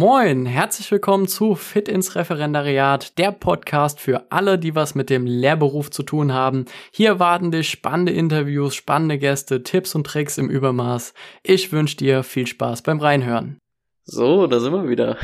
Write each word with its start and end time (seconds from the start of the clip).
Moin, 0.00 0.46
herzlich 0.46 0.90
willkommen 0.90 1.28
zu 1.28 1.54
Fit 1.54 1.86
ins 1.86 2.16
Referendariat, 2.16 3.18
der 3.18 3.32
Podcast 3.32 4.00
für 4.00 4.32
alle, 4.32 4.58
die 4.58 4.74
was 4.74 4.94
mit 4.94 5.10
dem 5.10 5.26
Lehrberuf 5.26 5.90
zu 5.90 6.02
tun 6.02 6.32
haben. 6.32 6.64
Hier 6.90 7.18
warten 7.18 7.50
dich 7.50 7.68
spannende 7.68 8.10
Interviews, 8.10 8.74
spannende 8.74 9.18
Gäste, 9.18 9.62
Tipps 9.62 9.94
und 9.94 10.06
Tricks 10.06 10.38
im 10.38 10.48
Übermaß. 10.48 11.12
Ich 11.42 11.70
wünsche 11.70 11.98
dir 11.98 12.22
viel 12.22 12.46
Spaß 12.46 12.80
beim 12.80 12.98
Reinhören. 12.98 13.58
So, 14.04 14.46
da 14.46 14.58
sind 14.58 14.72
wir 14.72 14.88
wieder. 14.88 15.18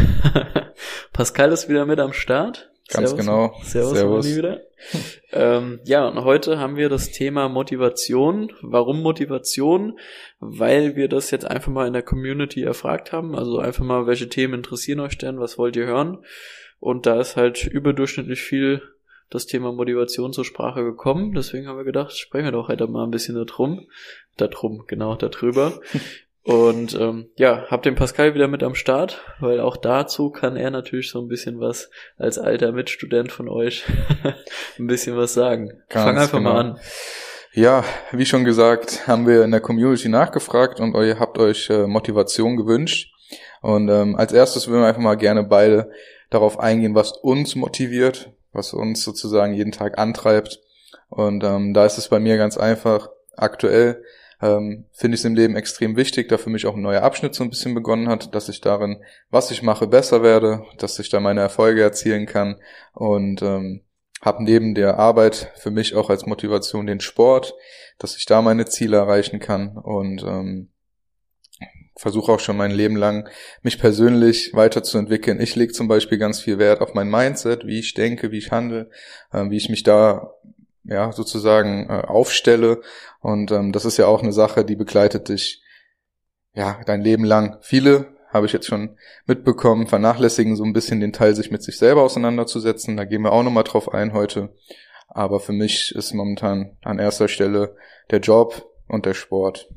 Pascal 1.15 1.53
ist 1.53 1.71
wieder 1.71 1.87
mit 1.87 1.99
am 1.99 2.13
Start. 2.13 2.71
Ganz 2.89 3.11
Servus. 3.11 3.27
genau. 3.27 3.61
Servus, 3.63 3.99
Servus. 3.99 4.37
Wieder. 4.37 4.61
ähm, 5.33 5.81
ja, 5.85 6.07
und 6.07 6.23
heute 6.23 6.59
haben 6.59 6.77
wir 6.77 6.89
das 6.89 7.11
Thema 7.11 7.49
Motivation. 7.49 8.53
Warum 8.63 9.03
Motivation? 9.03 9.99
Weil 10.39 10.95
wir 10.95 11.09
das 11.09 11.33
jetzt 11.33 11.47
einfach 11.47 11.73
mal 11.73 11.89
in 11.89 11.95
der 11.95 12.03
Community 12.03 12.63
erfragt 12.63 13.13
haben. 13.13 13.35
Also 13.35 13.59
einfach 13.59 13.85
mal, 13.85 14.07
welche 14.07 14.29
Themen 14.29 14.55
interessieren 14.55 15.01
euch 15.01 15.19
denn? 15.19 15.41
Was 15.41 15.59
wollt 15.59 15.75
ihr 15.75 15.87
hören? 15.87 16.25
Und 16.79 17.07
da 17.07 17.21
ist 17.21 17.37
halt 17.37 17.67
überdurchschnittlich 17.67 18.41
viel 18.41 18.83
das 19.31 19.47
Thema 19.47 19.73
Motivation 19.73 20.33
zur 20.33 20.45
Sprache 20.45 20.85
gekommen. 20.85 21.35
Deswegen 21.35 21.67
haben 21.67 21.79
wir 21.79 21.85
gedacht, 21.85 22.17
sprechen 22.17 22.45
wir 22.45 22.53
doch 22.53 22.69
heute 22.69 22.87
mal 22.87 23.05
ein 23.05 23.11
bisschen 23.11 23.35
darum. 23.35 23.89
Darum, 24.37 24.85
genau, 24.87 25.17
darüber. 25.17 25.81
Und 26.47 26.95
ähm, 26.95 27.29
ja, 27.35 27.67
hab 27.67 27.83
den 27.83 27.97
Pascal 27.97 28.35
wieder 28.35 28.47
mit 28.47 28.63
am 28.63 28.77
Start, 28.77 29.21
weil 29.41 29.59
auch 29.59 29.77
dazu 29.77 30.31
kann 30.31 30.57
er 30.57 30.71
natürlich 30.71 31.11
so 31.11 31.21
ein 31.21 31.27
bisschen 31.27 31.59
was 31.59 31.91
als 32.19 32.39
alter 32.39 32.71
Mitstudent 32.71 33.33
von 33.33 33.49
euch 33.49 33.85
ein 34.79 34.87
bisschen 34.87 35.17
was 35.17 35.35
sagen. 35.35 35.83
Ganz 35.89 36.05
Fang 36.05 36.17
einfach 36.17 36.39
genau. 36.39 36.53
mal 36.53 36.61
an. 36.61 36.81
Ja, 37.53 37.83
wie 38.13 38.27
schon 38.27 38.45
gesagt, 38.45 39.09
haben 39.09 39.27
wir 39.27 39.43
in 39.43 39.51
der 39.51 39.61
Community 39.61 40.09
nachgefragt 40.09 40.79
und 40.79 40.95
ihr 40.95 41.19
habt 41.19 41.37
euch 41.39 41.69
äh, 41.69 41.89
Motivation 41.89 42.57
gewünscht. 42.57 43.13
Und 43.61 43.89
ähm, 43.89 44.15
als 44.15 44.33
erstes 44.33 44.69
würden 44.69 44.83
wir 44.83 44.87
einfach 44.87 45.03
mal 45.03 45.17
gerne 45.17 45.43
beide 45.43 45.91
darauf 46.31 46.61
eingehen, 46.61 46.95
was 46.95 47.11
uns 47.11 47.57
motiviert, 47.57 48.31
was 48.53 48.73
uns 48.73 49.03
sozusagen 49.03 49.53
jeden 49.53 49.73
Tag 49.73 49.99
antreibt. 49.99 50.61
Und 51.09 51.43
ähm, 51.43 51.75
da 51.75 51.87
ist 51.87 51.99
es 51.99 52.07
bei 52.07 52.21
mir 52.21 52.37
ganz 52.37 52.57
einfach. 52.57 53.09
Aktuell 53.37 54.05
ähm, 54.41 54.87
finde 54.93 55.15
ich 55.15 55.21
es 55.21 55.25
im 55.25 55.35
Leben 55.35 55.57
extrem 55.57 55.97
wichtig, 55.97 56.29
da 56.29 56.39
für 56.39 56.51
mich 56.51 56.67
auch 56.67 56.75
ein 56.75 56.83
neuer 56.83 57.03
Abschnitt 57.03 57.35
so 57.35 57.43
ein 57.43 57.51
bisschen 57.51 57.75
begonnen 57.75 58.09
hat, 58.09 58.35
dass 58.35 58.49
ich 58.49 58.61
darin, 58.61 59.03
was 59.31 59.51
ich 59.51 59.63
mache, 59.63 59.87
besser 59.87 60.23
werde, 60.23 60.65
dass 60.79 60.99
ich 60.99 61.09
da 61.09 61.21
meine 61.21 61.41
Erfolge 61.41 61.83
erzielen 61.83 62.27
kann 62.27 62.57
und 62.93 63.43
ähm, 63.43 63.83
habe 64.23 64.45
neben 64.45 64.75
der 64.75 64.99
Arbeit 64.99 65.53
für 65.57 65.71
mich 65.71 65.95
auch 65.95 66.11
als 66.11 66.27
Motivation 66.27 66.87
den 66.87 67.01
Sport, 67.01 67.55
dass 67.99 68.17
ich 68.17 68.27
da 68.27 68.43
meine 68.43 68.67
Ziele 68.67 68.97
erreichen 68.97 69.41
kann 69.41 69.77
und 69.77 70.23
ähm, 70.23 70.71
versuche 71.97 72.33
auch 72.33 72.41
schon 72.41 72.57
mein 72.57 72.71
Leben 72.71 72.97
lang 72.97 73.29
mich 73.63 73.79
persönlich 73.79 74.53
weiterzuentwickeln. 74.53 75.41
Ich 75.41 75.57
lege 75.57 75.73
zum 75.73 75.89
Beispiel 75.89 76.19
ganz 76.19 76.41
viel 76.41 76.59
Wert 76.59 76.81
auf 76.81 76.93
mein 76.93 77.09
Mindset, 77.09 77.67
wie 77.67 77.79
ich 77.79 77.95
denke, 77.95 78.31
wie 78.33 78.39
ich 78.39 78.51
handle, 78.51 78.91
äh, 79.33 79.49
wie 79.49 79.57
ich 79.57 79.71
mich 79.71 79.83
da 79.83 80.35
ja 80.89 81.13
sozusagen 81.13 81.89
äh, 81.89 82.03
aufstelle 82.07 82.81
und 83.21 83.51
ähm, 83.51 83.73
das 83.73 83.85
ist 83.85 83.97
ja 83.97 84.07
auch 84.07 84.23
eine 84.23 84.33
Sache, 84.33 84.65
die 84.65 84.77
begleitet 84.77 85.29
dich 85.29 85.63
ja 86.55 86.81
dein 86.87 87.03
Leben 87.03 87.25
lang. 87.25 87.59
Viele 87.61 88.17
habe 88.33 88.47
ich 88.47 88.53
jetzt 88.53 88.67
schon 88.67 88.97
mitbekommen, 89.27 89.87
vernachlässigen 89.87 90.57
so 90.57 90.65
ein 90.65 90.73
bisschen 90.73 91.01
den 91.01 91.13
Teil, 91.13 91.35
sich 91.35 91.51
mit 91.51 91.63
sich 91.63 91.79
selber 91.79 92.03
auseinanderzusetzen. 92.03 92.97
Da 92.97 93.05
gehen 93.05 93.23
wir 93.23 93.33
auch 93.33 93.43
nochmal 93.43 93.65
drauf 93.65 93.93
ein 93.93 94.13
heute. 94.13 94.55
Aber 95.09 95.41
für 95.41 95.53
mich 95.53 95.95
ist 95.95 96.13
momentan 96.13 96.77
an 96.83 96.99
erster 96.99 97.29
Stelle 97.29 97.77
der 98.11 98.21
Job 98.21 98.71
und 98.89 99.07
der 99.07 99.15
Sport. 99.15 99.69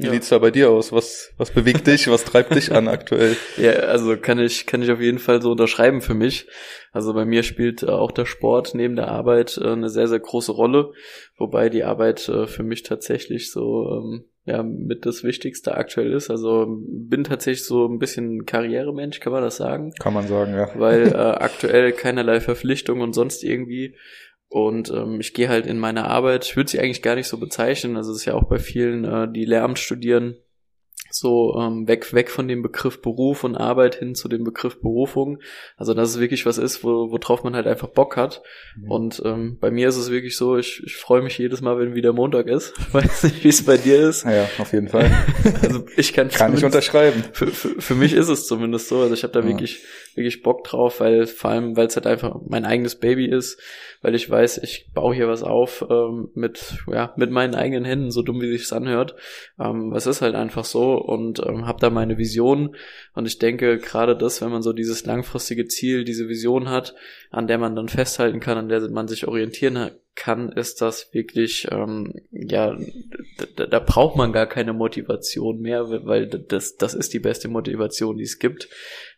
Wie 0.00 0.06
Ja. 0.06 0.12
sieht's 0.12 0.28
da 0.28 0.38
bei 0.38 0.52
dir 0.52 0.70
aus? 0.70 0.92
Was, 0.92 1.32
was 1.38 1.50
bewegt 1.50 1.88
dich? 1.88 2.08
Was 2.08 2.24
treibt 2.24 2.54
dich 2.54 2.70
an 2.72 2.86
aktuell? 2.86 3.36
Ja, 3.56 3.72
also 3.72 4.16
kann 4.16 4.38
ich, 4.38 4.64
kann 4.66 4.80
ich 4.80 4.92
auf 4.92 5.00
jeden 5.00 5.18
Fall 5.18 5.42
so 5.42 5.50
unterschreiben 5.50 6.00
für 6.02 6.14
mich. 6.14 6.46
Also 6.92 7.12
bei 7.14 7.24
mir 7.24 7.42
spielt 7.42 7.82
äh, 7.82 7.86
auch 7.86 8.12
der 8.12 8.24
Sport 8.24 8.74
neben 8.74 8.94
der 8.94 9.08
Arbeit 9.08 9.58
äh, 9.60 9.68
eine 9.72 9.88
sehr, 9.88 10.06
sehr 10.06 10.20
große 10.20 10.52
Rolle. 10.52 10.92
Wobei 11.36 11.68
die 11.68 11.82
Arbeit 11.82 12.28
äh, 12.28 12.46
für 12.46 12.62
mich 12.62 12.84
tatsächlich 12.84 13.50
so, 13.50 13.90
ähm, 13.92 14.24
ja, 14.44 14.62
mit 14.62 15.04
das 15.04 15.24
Wichtigste 15.24 15.76
aktuell 15.76 16.12
ist. 16.12 16.30
Also 16.30 16.66
bin 16.68 17.24
tatsächlich 17.24 17.64
so 17.66 17.86
ein 17.86 17.98
bisschen 17.98 18.46
Karrieremensch, 18.46 19.18
kann 19.18 19.32
man 19.32 19.42
das 19.42 19.56
sagen? 19.56 19.92
Kann 19.98 20.14
man 20.14 20.28
sagen, 20.28 20.54
ja. 20.54 20.70
weil 20.76 21.08
äh, 21.12 21.16
aktuell 21.16 21.90
keinerlei 21.90 22.40
Verpflichtung 22.40 23.00
und 23.00 23.14
sonst 23.14 23.42
irgendwie. 23.42 23.96
Und 24.48 24.90
ähm, 24.90 25.20
ich 25.20 25.34
gehe 25.34 25.48
halt 25.48 25.66
in 25.66 25.78
meine 25.78 26.04
Arbeit, 26.04 26.46
ich 26.46 26.56
würde 26.56 26.70
sie 26.70 26.80
eigentlich 26.80 27.02
gar 27.02 27.16
nicht 27.16 27.28
so 27.28 27.38
bezeichnen, 27.38 27.96
also 27.96 28.12
es 28.12 28.18
ist 28.18 28.24
ja 28.24 28.34
auch 28.34 28.44
bei 28.44 28.58
vielen, 28.58 29.04
äh, 29.04 29.30
die 29.30 29.44
Lehramt 29.44 29.78
studieren, 29.78 30.36
so 31.10 31.56
ähm, 31.58 31.88
weg, 31.88 32.12
weg 32.12 32.30
von 32.30 32.48
dem 32.48 32.62
Begriff 32.62 33.00
Beruf 33.00 33.44
und 33.44 33.56
Arbeit 33.56 33.94
hin 33.96 34.14
zu 34.14 34.28
dem 34.28 34.44
Begriff 34.44 34.80
Berufung. 34.80 35.38
Also 35.76 35.94
dass 35.94 36.10
es 36.10 36.20
wirklich 36.20 36.44
was 36.46 36.58
ist, 36.58 36.84
wo, 36.84 37.10
worauf 37.10 37.44
man 37.44 37.54
halt 37.56 37.66
einfach 37.66 37.88
Bock 37.88 38.16
hat. 38.16 38.42
Mhm. 38.76 38.90
Und 38.90 39.22
ähm, 39.24 39.58
bei 39.60 39.70
mir 39.70 39.88
ist 39.88 39.96
es 39.96 40.10
wirklich 40.10 40.36
so, 40.36 40.56
ich, 40.58 40.82
ich 40.84 40.96
freue 40.96 41.22
mich 41.22 41.38
jedes 41.38 41.60
Mal, 41.60 41.78
wenn 41.78 41.94
wieder 41.94 42.12
Montag 42.12 42.46
ist. 42.46 42.74
Weiß 42.92 43.24
nicht, 43.24 43.42
wie 43.44 43.48
es 43.48 43.64
bei 43.64 43.76
dir 43.76 44.08
ist. 44.08 44.24
Ja, 44.24 44.48
auf 44.58 44.72
jeden 44.72 44.88
Fall. 44.88 45.10
Also 45.62 45.84
ich 45.96 46.12
kann, 46.12 46.28
Kann 46.28 46.54
ich 46.54 46.64
unterschreiben. 46.64 47.24
für, 47.32 47.46
für, 47.48 47.80
für 47.80 47.94
mich 47.94 48.12
ist 48.12 48.28
es 48.28 48.46
zumindest 48.46 48.88
so. 48.88 49.00
Also 49.00 49.14
ich 49.14 49.22
habe 49.22 49.32
da 49.32 49.40
Ja. 49.40 49.46
wirklich, 49.46 49.82
wirklich 50.14 50.42
Bock 50.42 50.64
drauf, 50.64 51.00
weil 51.00 51.26
vor 51.26 51.50
allem, 51.50 51.76
weil 51.76 51.86
es 51.86 51.96
halt 51.96 52.06
einfach 52.06 52.36
mein 52.46 52.64
eigenes 52.64 52.96
Baby 52.96 53.26
ist, 53.26 53.58
weil 54.02 54.14
ich 54.14 54.28
weiß, 54.28 54.58
ich 54.58 54.90
baue 54.94 55.14
hier 55.14 55.28
was 55.28 55.42
auf 55.42 55.84
ähm, 55.88 56.28
mit, 56.34 56.78
ja, 56.86 57.12
mit 57.16 57.30
meinen 57.30 57.54
eigenen 57.54 57.84
Händen, 57.84 58.10
so 58.10 58.22
dumm 58.22 58.40
wie 58.40 58.50
sich's 58.50 58.72
anhört. 58.72 59.14
Ähm, 59.58 59.92
es 59.94 60.06
ist 60.06 60.22
halt 60.22 60.34
einfach 60.34 60.64
so 60.64 60.97
und 60.98 61.40
ähm, 61.46 61.66
habe 61.66 61.80
da 61.80 61.90
meine 61.90 62.18
Vision. 62.18 62.76
Und 63.14 63.26
ich 63.26 63.38
denke, 63.38 63.78
gerade 63.78 64.16
das, 64.16 64.40
wenn 64.42 64.50
man 64.50 64.62
so 64.62 64.72
dieses 64.72 65.06
langfristige 65.06 65.66
Ziel, 65.66 66.04
diese 66.04 66.28
Vision 66.28 66.68
hat, 66.68 66.94
an 67.30 67.46
der 67.46 67.58
man 67.58 67.76
dann 67.76 67.88
festhalten 67.88 68.40
kann, 68.40 68.58
an 68.58 68.68
der 68.68 68.88
man 68.90 69.08
sich 69.08 69.26
orientieren 69.26 69.90
kann, 70.14 70.50
ist 70.50 70.82
das 70.82 71.12
wirklich, 71.12 71.68
ähm, 71.70 72.12
ja, 72.30 72.76
da, 73.56 73.66
da 73.66 73.78
braucht 73.78 74.16
man 74.16 74.32
gar 74.32 74.46
keine 74.46 74.72
Motivation 74.72 75.60
mehr, 75.60 75.88
weil 75.88 76.26
das, 76.26 76.76
das 76.76 76.94
ist 76.94 77.14
die 77.14 77.20
beste 77.20 77.48
Motivation, 77.48 78.16
die 78.16 78.24
es 78.24 78.38
gibt, 78.38 78.68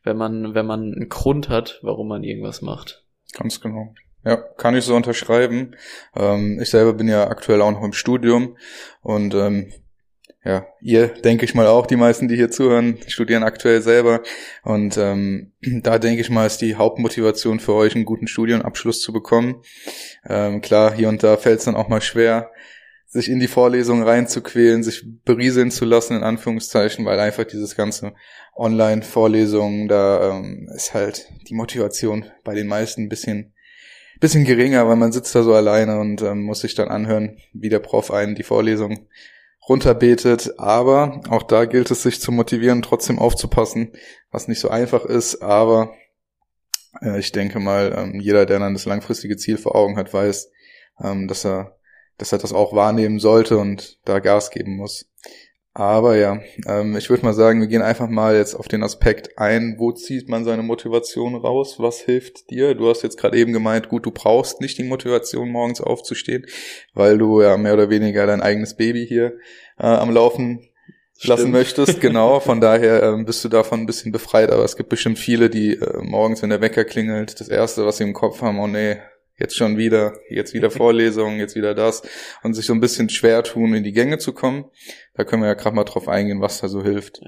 wenn 0.03 0.17
man, 0.17 0.55
wenn 0.55 0.67
man 0.67 0.81
einen 0.81 1.09
Grund 1.09 1.49
hat, 1.49 1.81
warum 1.83 2.09
man 2.09 2.23
irgendwas 2.23 2.61
macht. 2.61 3.07
Ganz 3.33 3.61
genau. 3.61 3.95
Ja, 4.25 4.37
kann 4.37 4.77
ich 4.77 4.85
so 4.85 4.95
unterschreiben. 4.95 5.75
Ähm, 6.15 6.59
ich 6.61 6.69
selber 6.69 6.93
bin 6.93 7.09
ja 7.09 7.29
aktuell 7.29 7.63
auch 7.63 7.71
noch 7.71 7.83
im 7.83 7.95
Studium 7.95 8.57
und 9.01 9.35
ähm, 9.35 9.73
ja, 10.43 10.67
ihr 10.81 11.09
denke 11.09 11.45
ich 11.45 11.55
mal 11.55 11.67
auch, 11.67 11.87
die 11.87 11.97
meisten, 11.97 12.27
die 12.27 12.37
hier 12.37 12.51
zuhören, 12.51 12.99
studieren 13.07 13.43
aktuell 13.43 13.83
selber. 13.83 14.23
Und 14.63 14.97
ähm, 14.97 15.53
da 15.83 15.99
denke 15.99 16.23
ich 16.23 16.31
mal, 16.31 16.47
ist 16.47 16.63
die 16.63 16.77
Hauptmotivation 16.77 17.61
für 17.61 17.75
euch, 17.75 17.95
einen 17.95 18.07
guten 18.07 18.27
Studienabschluss 18.27 19.03
zu 19.03 19.13
bekommen. 19.13 19.63
Ähm, 20.27 20.63
klar, 20.63 20.95
hier 20.95 21.11
und 21.11 21.23
da 21.23 21.37
fällt 21.37 21.59
es 21.59 21.67
dann 21.67 21.77
auch 21.77 21.89
mal 21.89 22.01
schwer, 22.01 22.51
sich 23.07 23.29
in 23.29 23.41
die 23.41 23.49
Vorlesungen 23.49 24.05
reinzuquälen, 24.05 24.83
sich 24.83 25.05
berieseln 25.25 25.71
zu 25.71 25.85
lassen, 25.85 26.17
in 26.17 26.23
Anführungszeichen, 26.23 27.05
weil 27.05 27.19
einfach 27.19 27.45
dieses 27.45 27.77
ganze 27.77 28.15
Online-Vorlesungen, 28.57 29.89
da 29.89 30.31
ähm, 30.31 30.71
ist 30.75 30.95
halt 30.95 31.29
die 31.49 31.55
Motivation 31.55 32.25
bei 32.45 32.55
den 32.55 32.67
meisten 32.67 33.03
ein 33.03 33.09
bisschen 33.09 33.53
bisschen 34.21 34.45
geringer, 34.45 34.87
weil 34.87 34.97
man 34.97 35.13
sitzt 35.13 35.35
da 35.35 35.43
so 35.43 35.55
alleine 35.55 35.99
und 35.99 36.21
ähm, 36.21 36.43
muss 36.43 36.61
sich 36.61 36.75
dann 36.75 36.89
anhören, 36.89 37.39
wie 37.55 37.71
der 37.71 37.79
Prof 37.79 38.11
einen 38.11 38.35
die 38.35 38.43
Vorlesung 38.43 39.09
runterbetet. 39.69 40.59
Aber 40.59 41.21
auch 41.29 41.43
da 41.43 41.65
gilt 41.65 41.91
es, 41.91 42.03
sich 42.03 42.21
zu 42.21 42.33
motivieren, 42.33 42.83
trotzdem 42.83 43.19
aufzupassen, 43.19 43.93
was 44.31 44.49
nicht 44.49 44.61
so 44.61 44.69
einfach 44.69 45.05
ist. 45.05 45.43
Aber 45.43 45.95
äh, 47.03 47.19
ich 47.19 47.33
denke 47.33 47.61
mal, 47.61 47.95
ähm, 47.97 48.21
jeder, 48.21 48.47
der 48.47 48.59
dann 48.59 48.75
das 48.75 48.87
langfristige 48.87 49.37
Ziel 49.37 49.59
vor 49.59 49.77
Augen 49.77 49.97
hat, 49.97 50.13
weiß, 50.13 50.51
ähm, 51.03 51.29
dass 51.29 51.45
er, 51.45 51.77
dass 52.19 52.33
er 52.33 52.39
das 52.39 52.53
auch 52.53 52.75
wahrnehmen 52.75 53.19
sollte 53.19 53.59
und 53.59 53.99
da 54.05 54.19
Gas 54.19 54.51
geben 54.51 54.77
muss. 54.77 55.10
Aber 55.73 56.17
ja, 56.17 56.41
ähm, 56.67 56.97
ich 56.97 57.11
würde 57.11 57.25
mal 57.25 57.33
sagen, 57.33 57.61
wir 57.61 57.69
gehen 57.69 57.83
einfach 57.83 58.09
mal 58.09 58.35
jetzt 58.35 58.55
auf 58.55 58.67
den 58.67 58.83
Aspekt 58.83 59.39
ein, 59.39 59.77
wo 59.79 59.93
zieht 59.93 60.29
man 60.29 60.45
seine 60.45 60.65
Motivation 60.65 61.37
raus? 61.37 61.77
Was 61.79 62.01
hilft 62.01 62.51
dir? 62.51 62.75
Du 62.75 62.89
hast 62.89 63.03
jetzt 63.03 63.19
gerade 63.19 63.39
eben 63.39 63.53
gemeint, 63.53 63.89
gut, 63.89 64.05
du 64.05 64.11
brauchst 64.11 64.61
nicht 64.61 64.79
die 64.79 64.85
Motivation, 64.85 65.49
morgens 65.49 65.81
aufzustehen, 65.81 66.45
weil 66.93 67.19
du 67.19 67.41
ja 67.41 67.57
mehr 67.57 67.75
oder 67.75 67.89
weniger 67.89 68.27
dein 68.27 68.43
eigenes 68.43 68.77
Baby 68.77 69.07
hier 69.07 69.39
äh, 69.79 69.87
am 69.87 70.11
Laufen 70.11 70.69
lassen 71.23 71.41
Stimmt. 71.43 71.53
möchtest. 71.53 72.01
Genau, 72.01 72.41
von 72.41 72.61
daher 72.61 73.03
ähm, 73.05 73.25
bist 73.25 73.45
du 73.45 73.49
davon 73.49 73.81
ein 73.81 73.87
bisschen 73.87 74.11
befreit. 74.11 74.51
Aber 74.51 74.65
es 74.65 74.77
gibt 74.77 74.89
bestimmt 74.89 75.21
viele, 75.21 75.51
die 75.51 75.77
äh, 75.77 76.03
morgens, 76.03 76.43
wenn 76.43 76.51
der 76.51 76.61
Wecker 76.61 76.85
klingelt, 76.85 77.41
das 77.41 77.49
Erste, 77.49 77.87
was 77.87 77.99
sie 77.99 78.05
im 78.05 78.15
Kopf 78.15 78.43
haben, 78.43 78.59
oh 78.59 78.67
nee, 78.67 78.97
jetzt 79.41 79.57
schon 79.57 79.77
wieder, 79.79 80.13
jetzt 80.29 80.55
wieder 80.55 80.71
Vorlesungen, 80.71 81.39
jetzt 81.39 81.57
wieder 81.57 81.75
das 81.75 82.03
und 82.43 82.55
sich 82.55 82.67
so 82.67 82.75
ein 82.75 82.81
bisschen 82.81 83.09
schwer 83.09 83.43
tun, 83.43 83.75
in 83.75 83.83
die 83.83 83.93
Gänge 83.93 84.19
zu 84.19 84.33
kommen. 84.33 84.67
Da 85.15 85.25
können 85.25 85.43
wir 85.43 85.49
ja 85.49 85.55
gerade 85.55 85.75
mal 85.75 85.85
drauf 85.85 86.09
eingehen, 86.09 86.41
was 86.41 86.61
da 86.61 86.69
so 86.69 86.83
hilft. 86.83 87.21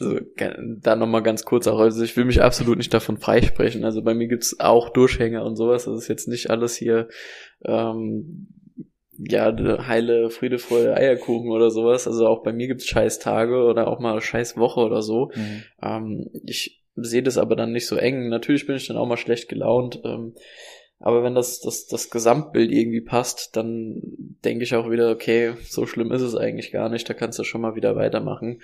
Also 0.00 0.18
ge- 0.36 0.56
da 0.80 0.96
nochmal 0.96 1.22
ganz 1.22 1.44
kurz 1.44 1.68
auch, 1.68 1.78
also 1.78 2.02
ich 2.02 2.16
will 2.16 2.24
mich 2.24 2.42
absolut 2.42 2.78
nicht 2.78 2.92
davon 2.92 3.18
freisprechen. 3.18 3.84
Also 3.84 4.02
bei 4.02 4.14
mir 4.14 4.26
gibt's 4.26 4.58
auch 4.58 4.88
Durchhänger 4.88 5.44
und 5.44 5.56
sowas. 5.56 5.84
Das 5.84 5.96
ist 5.96 6.08
jetzt 6.08 6.26
nicht 6.26 6.50
alles 6.50 6.74
hier 6.74 7.08
ähm, 7.64 8.48
ja, 9.18 9.54
heile, 9.86 10.30
friedefreie 10.30 10.94
Eierkuchen 10.94 11.50
oder 11.50 11.70
sowas. 11.70 12.08
Also 12.08 12.26
auch 12.26 12.42
bei 12.42 12.52
mir 12.52 12.66
gibt's 12.66 12.86
scheiß 12.86 13.18
Tage 13.18 13.62
oder 13.64 13.86
auch 13.86 14.00
mal 14.00 14.20
scheiß 14.20 14.56
Woche 14.56 14.80
oder 14.80 15.02
so. 15.02 15.30
Mhm. 15.34 15.62
Ähm, 15.82 16.30
ich 16.46 16.82
sehe 16.96 17.22
das 17.22 17.38
aber 17.38 17.54
dann 17.54 17.72
nicht 17.72 17.86
so 17.86 17.96
eng. 17.96 18.28
Natürlich 18.28 18.66
bin 18.66 18.76
ich 18.76 18.88
dann 18.88 18.96
auch 18.96 19.06
mal 19.06 19.16
schlecht 19.18 19.48
gelaunt. 19.48 20.00
Ähm, 20.04 20.34
aber 21.02 21.24
wenn 21.24 21.34
das, 21.34 21.60
das, 21.60 21.88
das 21.88 22.10
Gesamtbild 22.10 22.70
irgendwie 22.70 23.00
passt, 23.00 23.56
dann 23.56 24.00
denke 24.44 24.62
ich 24.62 24.76
auch 24.76 24.88
wieder, 24.88 25.10
okay, 25.10 25.54
so 25.64 25.84
schlimm 25.84 26.12
ist 26.12 26.22
es 26.22 26.36
eigentlich 26.36 26.70
gar 26.70 26.88
nicht, 26.88 27.08
da 27.08 27.14
kannst 27.14 27.40
du 27.40 27.44
schon 27.44 27.60
mal 27.60 27.74
wieder 27.74 27.96
weitermachen. 27.96 28.62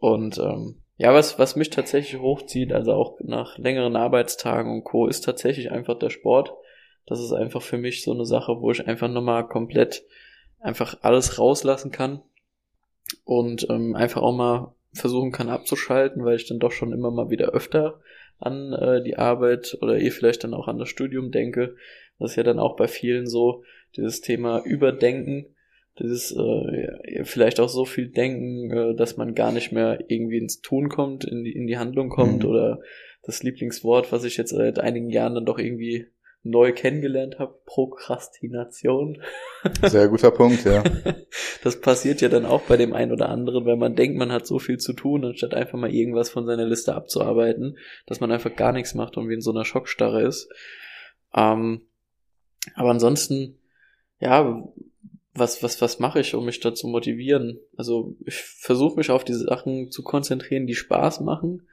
Und 0.00 0.38
ähm, 0.38 0.76
ja, 0.96 1.12
was, 1.12 1.38
was 1.38 1.54
mich 1.54 1.68
tatsächlich 1.68 2.18
hochzieht, 2.18 2.72
also 2.72 2.94
auch 2.94 3.20
nach 3.22 3.58
längeren 3.58 3.94
Arbeitstagen 3.94 4.72
und 4.72 4.84
Co., 4.84 5.06
ist 5.06 5.20
tatsächlich 5.20 5.70
einfach 5.70 5.98
der 5.98 6.08
Sport. 6.08 6.54
Das 7.04 7.20
ist 7.20 7.32
einfach 7.32 7.60
für 7.60 7.76
mich 7.76 8.02
so 8.02 8.12
eine 8.12 8.24
Sache, 8.24 8.60
wo 8.60 8.70
ich 8.70 8.88
einfach 8.88 9.08
nochmal 9.08 9.46
komplett 9.46 10.02
einfach 10.58 10.96
alles 11.02 11.38
rauslassen 11.38 11.90
kann 11.92 12.22
und 13.24 13.68
ähm, 13.68 13.94
einfach 13.94 14.22
auch 14.22 14.34
mal 14.34 14.74
versuchen 14.94 15.30
kann 15.30 15.50
abzuschalten, 15.50 16.24
weil 16.24 16.36
ich 16.36 16.48
dann 16.48 16.58
doch 16.58 16.72
schon 16.72 16.94
immer 16.94 17.10
mal 17.10 17.28
wieder 17.28 17.48
öfter 17.48 18.00
an 18.38 18.72
äh, 18.72 19.02
die 19.02 19.16
Arbeit 19.16 19.78
oder 19.80 19.98
eh 19.98 20.10
vielleicht 20.10 20.44
dann 20.44 20.54
auch 20.54 20.68
an 20.68 20.78
das 20.78 20.88
Studium 20.88 21.30
denke. 21.30 21.76
Das 22.18 22.32
ist 22.32 22.36
ja 22.36 22.42
dann 22.42 22.58
auch 22.58 22.76
bei 22.76 22.88
vielen 22.88 23.26
so, 23.26 23.64
dieses 23.96 24.20
Thema 24.20 24.62
Überdenken, 24.64 25.54
dieses 25.98 26.32
äh, 26.32 27.24
vielleicht 27.24 27.60
auch 27.60 27.68
so 27.68 27.84
viel 27.84 28.08
Denken, 28.08 28.70
äh, 28.70 28.94
dass 28.94 29.16
man 29.16 29.34
gar 29.34 29.52
nicht 29.52 29.72
mehr 29.72 30.04
irgendwie 30.08 30.38
ins 30.38 30.60
Tun 30.60 30.88
kommt, 30.88 31.24
in 31.24 31.44
die, 31.44 31.52
in 31.52 31.66
die 31.66 31.78
Handlung 31.78 32.10
kommt 32.10 32.42
mhm. 32.42 32.50
oder 32.50 32.80
das 33.22 33.42
Lieblingswort, 33.42 34.12
was 34.12 34.24
ich 34.24 34.36
jetzt 34.36 34.50
seit 34.50 34.78
einigen 34.78 35.10
Jahren 35.10 35.34
dann 35.34 35.46
doch 35.46 35.58
irgendwie 35.58 36.06
neu 36.48 36.72
kennengelernt 36.72 37.38
habe, 37.38 37.58
Prokrastination. 37.66 39.22
Sehr 39.82 40.08
guter 40.08 40.30
Punkt, 40.30 40.64
ja. 40.64 40.82
Das 41.62 41.80
passiert 41.80 42.20
ja 42.20 42.28
dann 42.28 42.46
auch 42.46 42.62
bei 42.62 42.76
dem 42.76 42.92
einen 42.92 43.12
oder 43.12 43.28
anderen, 43.28 43.66
wenn 43.66 43.78
man 43.78 43.96
denkt, 43.96 44.18
man 44.18 44.32
hat 44.32 44.46
so 44.46 44.58
viel 44.58 44.78
zu 44.78 44.92
tun, 44.92 45.24
anstatt 45.24 45.54
einfach 45.54 45.78
mal 45.78 45.92
irgendwas 45.92 46.30
von 46.30 46.46
seiner 46.46 46.66
Liste 46.66 46.94
abzuarbeiten, 46.94 47.78
dass 48.06 48.20
man 48.20 48.30
einfach 48.30 48.54
gar 48.54 48.72
nichts 48.72 48.94
macht 48.94 49.16
und 49.16 49.28
wie 49.28 49.34
in 49.34 49.40
so 49.40 49.50
einer 49.50 49.64
Schockstarre 49.64 50.22
ist. 50.22 50.48
Ähm, 51.34 51.82
aber 52.74 52.90
ansonsten, 52.90 53.58
ja, 54.20 54.64
was, 55.34 55.62
was, 55.62 55.80
was 55.80 55.98
mache 55.98 56.20
ich, 56.20 56.34
um 56.34 56.44
mich 56.44 56.60
da 56.60 56.74
zu 56.74 56.88
motivieren? 56.88 57.58
Also 57.76 58.16
ich 58.24 58.36
versuche 58.36 58.96
mich 58.96 59.10
auf 59.10 59.24
diese 59.24 59.44
Sachen 59.44 59.90
zu 59.90 60.02
konzentrieren, 60.02 60.66
die 60.66 60.74
Spaß 60.74 61.20
machen, 61.20 61.68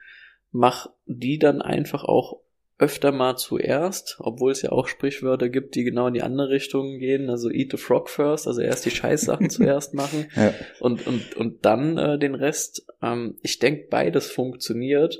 mach 0.50 0.88
die 1.06 1.38
dann 1.38 1.62
einfach 1.62 2.04
auch 2.04 2.40
öfter 2.78 3.12
mal 3.12 3.36
zuerst, 3.36 4.16
obwohl 4.18 4.50
es 4.50 4.62
ja 4.62 4.72
auch 4.72 4.88
Sprichwörter 4.88 5.48
gibt, 5.48 5.76
die 5.76 5.84
genau 5.84 6.08
in 6.08 6.14
die 6.14 6.22
andere 6.22 6.50
Richtung 6.50 6.98
gehen, 6.98 7.30
also 7.30 7.48
eat 7.48 7.70
the 7.70 7.76
frog 7.76 8.10
first, 8.10 8.48
also 8.48 8.60
erst 8.60 8.84
die 8.84 8.90
Scheißsachen 8.90 9.48
zuerst 9.50 9.94
machen 9.94 10.26
ja. 10.34 10.52
und, 10.80 11.06
und, 11.06 11.36
und 11.36 11.64
dann 11.64 11.98
äh, 11.98 12.18
den 12.18 12.34
Rest. 12.34 12.86
Ähm, 13.00 13.36
ich 13.42 13.60
denke, 13.60 13.86
beides 13.90 14.30
funktioniert. 14.30 15.18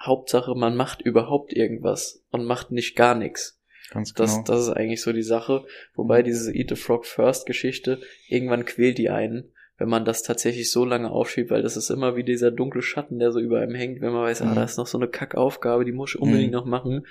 Hauptsache, 0.00 0.54
man 0.54 0.76
macht 0.76 1.02
überhaupt 1.02 1.52
irgendwas 1.52 2.22
und 2.30 2.44
macht 2.44 2.70
nicht 2.70 2.96
gar 2.96 3.14
nichts. 3.14 3.60
Ganz 3.90 4.14
genau. 4.14 4.26
Das, 4.26 4.44
das 4.44 4.60
ist 4.62 4.70
eigentlich 4.70 5.02
so 5.02 5.12
die 5.12 5.22
Sache. 5.22 5.64
Wobei 5.94 6.22
diese 6.22 6.54
Eat 6.54 6.68
the 6.70 6.76
Frog 6.76 7.04
First 7.04 7.46
Geschichte, 7.46 8.00
irgendwann 8.28 8.64
quält 8.64 8.98
die 8.98 9.10
einen 9.10 9.52
wenn 9.80 9.88
man 9.88 10.04
das 10.04 10.22
tatsächlich 10.22 10.70
so 10.70 10.84
lange 10.84 11.10
aufschiebt, 11.10 11.50
weil 11.50 11.62
das 11.62 11.78
ist 11.78 11.88
immer 11.88 12.14
wie 12.14 12.22
dieser 12.22 12.50
dunkle 12.50 12.82
Schatten, 12.82 13.18
der 13.18 13.32
so 13.32 13.40
über 13.40 13.60
einem 13.60 13.74
hängt, 13.74 14.02
wenn 14.02 14.12
man 14.12 14.24
weiß, 14.24 14.42
ah, 14.42 14.44
mhm. 14.44 14.50
ah, 14.50 14.54
da 14.56 14.64
ist 14.64 14.76
noch 14.76 14.86
so 14.86 14.98
eine 14.98 15.08
Kackaufgabe, 15.08 15.86
die 15.86 15.92
muss 15.92 16.10
ich 16.10 16.20
unbedingt 16.20 16.50
mhm. 16.50 16.58
noch 16.58 16.66
machen. 16.66 17.06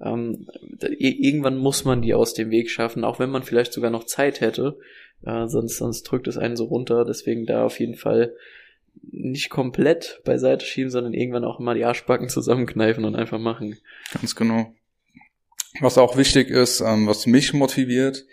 Ähm, 0.00 0.46
da, 0.78 0.86
irgendwann 0.88 1.56
muss 1.56 1.84
man 1.84 2.00
die 2.00 2.14
aus 2.14 2.32
dem 2.32 2.52
Weg 2.52 2.70
schaffen, 2.70 3.02
auch 3.02 3.18
wenn 3.18 3.28
man 3.28 3.42
vielleicht 3.42 3.72
sogar 3.72 3.90
noch 3.90 4.04
Zeit 4.04 4.40
hätte, 4.40 4.78
äh, 5.26 5.48
sonst, 5.48 5.78
sonst 5.78 6.04
drückt 6.04 6.28
es 6.28 6.38
einen 6.38 6.54
so 6.54 6.66
runter. 6.66 7.04
Deswegen 7.04 7.44
da 7.44 7.64
auf 7.64 7.80
jeden 7.80 7.96
Fall 7.96 8.36
nicht 9.10 9.50
komplett 9.50 10.20
beiseite 10.24 10.64
schieben, 10.64 10.92
sondern 10.92 11.14
irgendwann 11.14 11.44
auch 11.44 11.58
mal 11.58 11.74
die 11.74 11.84
Arschbacken 11.84 12.28
zusammenkneifen 12.28 13.04
und 13.04 13.16
einfach 13.16 13.40
machen. 13.40 13.78
Ganz 14.12 14.36
genau. 14.36 14.72
Was 15.80 15.98
auch 15.98 16.16
wichtig 16.16 16.50
ist, 16.50 16.82
ähm, 16.82 17.08
was 17.08 17.26
mich 17.26 17.52
motiviert, 17.52 18.24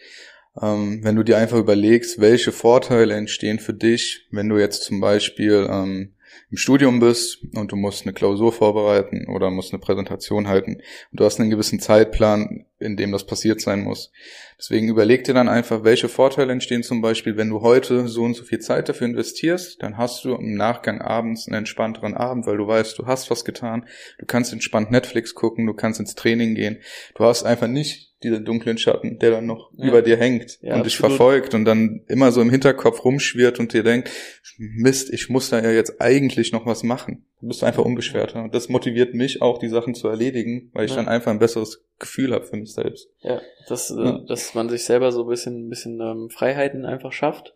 ähm, 0.62 1.04
wenn 1.04 1.16
du 1.16 1.24
dir 1.24 1.38
einfach 1.38 1.58
überlegst, 1.58 2.20
welche 2.20 2.52
Vorteile 2.52 3.16
entstehen 3.16 3.60
für 3.60 3.74
dich, 3.74 4.28
wenn 4.32 4.50
du 4.50 4.58
jetzt 4.58 4.84
zum 4.84 5.00
Beispiel 5.00 5.68
ähm, 5.70 6.14
im 6.52 6.58
Studium 6.58 7.00
bist 7.00 7.40
und 7.56 7.72
du 7.72 7.76
musst 7.76 8.04
eine 8.04 8.14
Klausur 8.14 8.52
vorbereiten 8.52 9.28
oder 9.28 9.52
musst 9.52 9.74
eine 9.74 9.80
Präsentation 9.80 10.48
halten 10.48 10.76
und 10.76 11.20
du 11.20 11.26
hast 11.26 11.40
einen 11.40 11.50
gewissen 11.50 11.80
Zeitplan, 11.80 12.66
in 12.80 12.98
dem 12.98 13.12
das 13.12 13.26
passiert 13.26 13.62
sein 13.62 13.82
muss. 13.84 14.12
Deswegen 14.58 14.88
überleg 14.88 15.24
dir 15.24 15.34
dann 15.34 15.50
einfach, 15.50 15.84
welche 15.84 16.10
Vorteile 16.10 16.52
entstehen 16.52 16.84
zum 16.84 17.02
Beispiel, 17.02 17.38
wenn 17.38 17.50
du 17.50 17.62
heute 17.62 18.08
so 18.08 18.24
und 18.24 18.34
so 18.34 18.44
viel 18.44 18.60
Zeit 18.60 18.90
dafür 18.90 19.08
investierst, 19.08 19.82
dann 19.84 19.98
hast 19.98 20.26
du 20.26 20.36
im 20.36 20.56
Nachgang 20.56 21.02
abends 21.02 21.48
einen 21.48 21.60
entspannteren 21.60 22.16
Abend, 22.16 22.46
weil 22.46 22.58
du 22.58 22.68
weißt, 22.68 22.98
du 22.98 23.06
hast 23.06 23.30
was 23.30 23.46
getan, 23.46 23.86
du 24.18 24.26
kannst 24.26 24.54
entspannt 24.54 24.92
Netflix 24.92 25.36
gucken, 25.36 25.66
du 25.66 25.74
kannst 25.74 26.00
ins 26.00 26.16
Training 26.16 26.56
gehen, 26.56 26.80
du 27.16 27.24
hast 27.24 27.44
einfach 27.44 27.68
nicht 27.68 28.10
dieser 28.24 28.40
dunklen 28.40 28.78
Schatten, 28.78 29.18
der 29.20 29.32
dann 29.32 29.46
noch 29.46 29.72
ja. 29.78 29.88
über 29.88 30.02
dir 30.02 30.18
hängt 30.18 30.60
ja, 30.62 30.76
und 30.76 30.86
dich 30.86 30.98
verfolgt 30.98 31.54
und 31.54 31.64
dann 31.64 32.02
immer 32.08 32.32
so 32.32 32.42
im 32.42 32.50
Hinterkopf 32.50 33.06
rumschwirrt 33.06 33.60
und 33.60 33.72
dir 33.72 33.84
denkt, 33.84 34.10
Mist, 34.58 35.14
ich 35.14 35.30
muss 35.30 35.50
da 35.50 35.62
ja 35.62 35.72
jetzt 35.72 36.02
eigentlich 36.02 36.52
noch 36.52 36.66
was 36.66 36.84
machen. 36.84 37.26
Du 37.40 37.48
bist 37.48 37.64
einfach 37.64 37.86
unbeschwerter. 37.86 38.44
Und 38.44 38.54
das 38.54 38.68
motiviert 38.68 39.14
mich 39.14 39.42
auch, 39.42 39.58
die 39.58 39.70
Sachen 39.70 39.96
zu 39.96 40.10
erledigen, 40.10 40.70
weil 40.74 40.84
ich 40.84 40.92
ja. 40.92 40.98
dann 40.98 41.08
einfach 41.08 41.32
ein 41.32 41.40
besseres 41.40 41.86
Gefühl 41.98 42.34
habe 42.34 42.46
für 42.46 42.58
mich 42.58 42.69
selbst. 42.74 43.10
Ja, 43.22 43.42
dass, 43.68 43.92
äh, 43.92 44.26
dass 44.28 44.54
man 44.54 44.70
sich 44.70 44.84
selber 44.84 45.12
so 45.12 45.24
ein 45.24 45.30
bisschen, 45.30 45.68
ein 45.68 45.70
bisschen 45.70 46.00
ähm, 46.02 46.30
Freiheiten 46.30 46.86
einfach 46.86 47.12
schafft. 47.12 47.54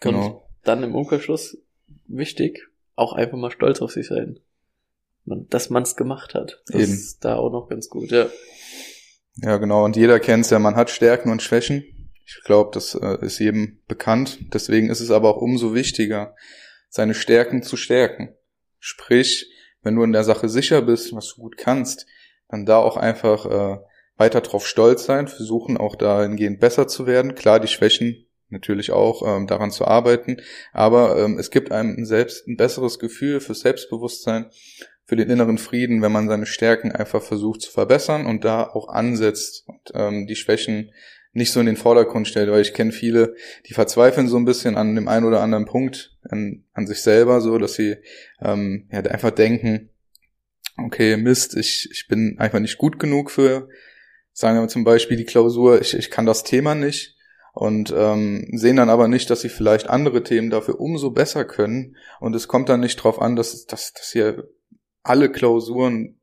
Genau. 0.00 0.26
Und 0.26 0.42
dann 0.64 0.82
im 0.82 0.94
Umkehrschluss 0.94 1.58
wichtig, 2.06 2.68
auch 2.94 3.12
einfach 3.12 3.38
mal 3.38 3.50
stolz 3.50 3.80
auf 3.80 3.92
sich 3.92 4.06
sein. 4.06 4.40
Man, 5.24 5.48
dass 5.48 5.70
man 5.70 5.82
es 5.82 5.96
gemacht 5.96 6.34
hat. 6.34 6.62
Das 6.66 6.82
Eben. 6.82 6.92
ist 6.92 7.24
da 7.24 7.36
auch 7.36 7.50
noch 7.50 7.68
ganz 7.68 7.88
gut, 7.88 8.10
ja. 8.10 8.28
Ja, 9.42 9.58
genau. 9.58 9.84
Und 9.84 9.96
jeder 9.96 10.20
kennt 10.20 10.44
es 10.44 10.50
ja, 10.50 10.58
man 10.58 10.76
hat 10.76 10.90
Stärken 10.90 11.30
und 11.30 11.42
Schwächen. 11.42 11.84
Ich 12.24 12.42
glaube, 12.44 12.70
das 12.72 12.94
äh, 12.94 13.24
ist 13.24 13.38
jedem 13.38 13.80
bekannt. 13.86 14.52
Deswegen 14.52 14.88
ist 14.88 15.00
es 15.00 15.10
aber 15.10 15.30
auch 15.30 15.42
umso 15.42 15.74
wichtiger, 15.74 16.34
seine 16.88 17.14
Stärken 17.14 17.62
zu 17.62 17.76
stärken. 17.76 18.34
Sprich, 18.78 19.50
wenn 19.82 19.94
du 19.94 20.02
in 20.02 20.12
der 20.12 20.24
Sache 20.24 20.48
sicher 20.48 20.82
bist, 20.82 21.14
was 21.14 21.34
du 21.34 21.42
gut 21.42 21.56
kannst, 21.56 22.06
dann 22.48 22.66
da 22.66 22.78
auch 22.78 22.96
einfach 22.96 23.46
äh, 23.46 23.78
weiter 24.16 24.40
drauf 24.40 24.66
stolz 24.66 25.04
sein, 25.04 25.28
versuchen 25.28 25.76
auch 25.76 25.96
dahingehend 25.96 26.60
besser 26.60 26.88
zu 26.88 27.06
werden. 27.06 27.34
Klar, 27.34 27.60
die 27.60 27.68
Schwächen 27.68 28.26
natürlich 28.48 28.92
auch 28.92 29.22
ähm, 29.26 29.46
daran 29.46 29.70
zu 29.70 29.84
arbeiten, 29.84 30.38
aber 30.72 31.18
ähm, 31.18 31.38
es 31.38 31.50
gibt 31.50 31.72
einem 31.72 32.04
selbst 32.04 32.46
ein 32.46 32.56
besseres 32.56 32.98
Gefühl 32.98 33.40
für 33.40 33.54
Selbstbewusstsein, 33.54 34.46
für 35.04 35.16
den 35.16 35.30
inneren 35.30 35.58
Frieden, 35.58 36.02
wenn 36.02 36.12
man 36.12 36.28
seine 36.28 36.46
Stärken 36.46 36.92
einfach 36.92 37.22
versucht 37.22 37.62
zu 37.62 37.70
verbessern 37.70 38.26
und 38.26 38.44
da 38.44 38.64
auch 38.64 38.88
ansetzt 38.88 39.64
und 39.66 39.92
ähm, 39.94 40.26
die 40.26 40.36
Schwächen 40.36 40.92
nicht 41.32 41.52
so 41.52 41.60
in 41.60 41.66
den 41.66 41.76
Vordergrund 41.76 42.26
stellt, 42.26 42.50
weil 42.50 42.62
ich 42.62 42.72
kenne 42.72 42.92
viele, 42.92 43.34
die 43.66 43.74
verzweifeln 43.74 44.26
so 44.26 44.36
ein 44.38 44.46
bisschen 44.46 44.76
an 44.76 44.94
dem 44.94 45.06
einen 45.06 45.26
oder 45.26 45.42
anderen 45.42 45.66
Punkt 45.66 46.16
an, 46.30 46.64
an 46.72 46.86
sich 46.86 47.02
selber, 47.02 47.40
so 47.40 47.58
dass 47.58 47.74
sie 47.74 47.96
ähm, 48.40 48.88
ja 48.90 49.00
einfach 49.00 49.32
denken, 49.32 49.90
okay, 50.78 51.16
Mist, 51.16 51.56
ich, 51.56 51.88
ich 51.90 52.08
bin 52.08 52.36
einfach 52.38 52.58
nicht 52.58 52.78
gut 52.78 52.98
genug 52.98 53.30
für, 53.30 53.68
sagen 54.36 54.60
wir 54.60 54.68
zum 54.68 54.84
Beispiel 54.84 55.16
die 55.16 55.24
Klausur, 55.24 55.80
ich, 55.80 55.94
ich 55.94 56.10
kann 56.10 56.26
das 56.26 56.44
Thema 56.44 56.74
nicht 56.74 57.16
und 57.54 57.92
ähm, 57.96 58.46
sehen 58.52 58.76
dann 58.76 58.90
aber 58.90 59.08
nicht, 59.08 59.30
dass 59.30 59.40
sie 59.40 59.48
vielleicht 59.48 59.88
andere 59.88 60.22
Themen 60.22 60.50
dafür 60.50 60.78
umso 60.78 61.10
besser 61.10 61.46
können 61.46 61.96
und 62.20 62.36
es 62.36 62.46
kommt 62.46 62.68
dann 62.68 62.80
nicht 62.80 62.96
drauf 62.96 63.20
an, 63.20 63.34
dass, 63.34 63.64
dass, 63.64 63.94
dass 63.94 64.14
ihr 64.14 64.46
alle 65.02 65.32
Klausuren 65.32 66.20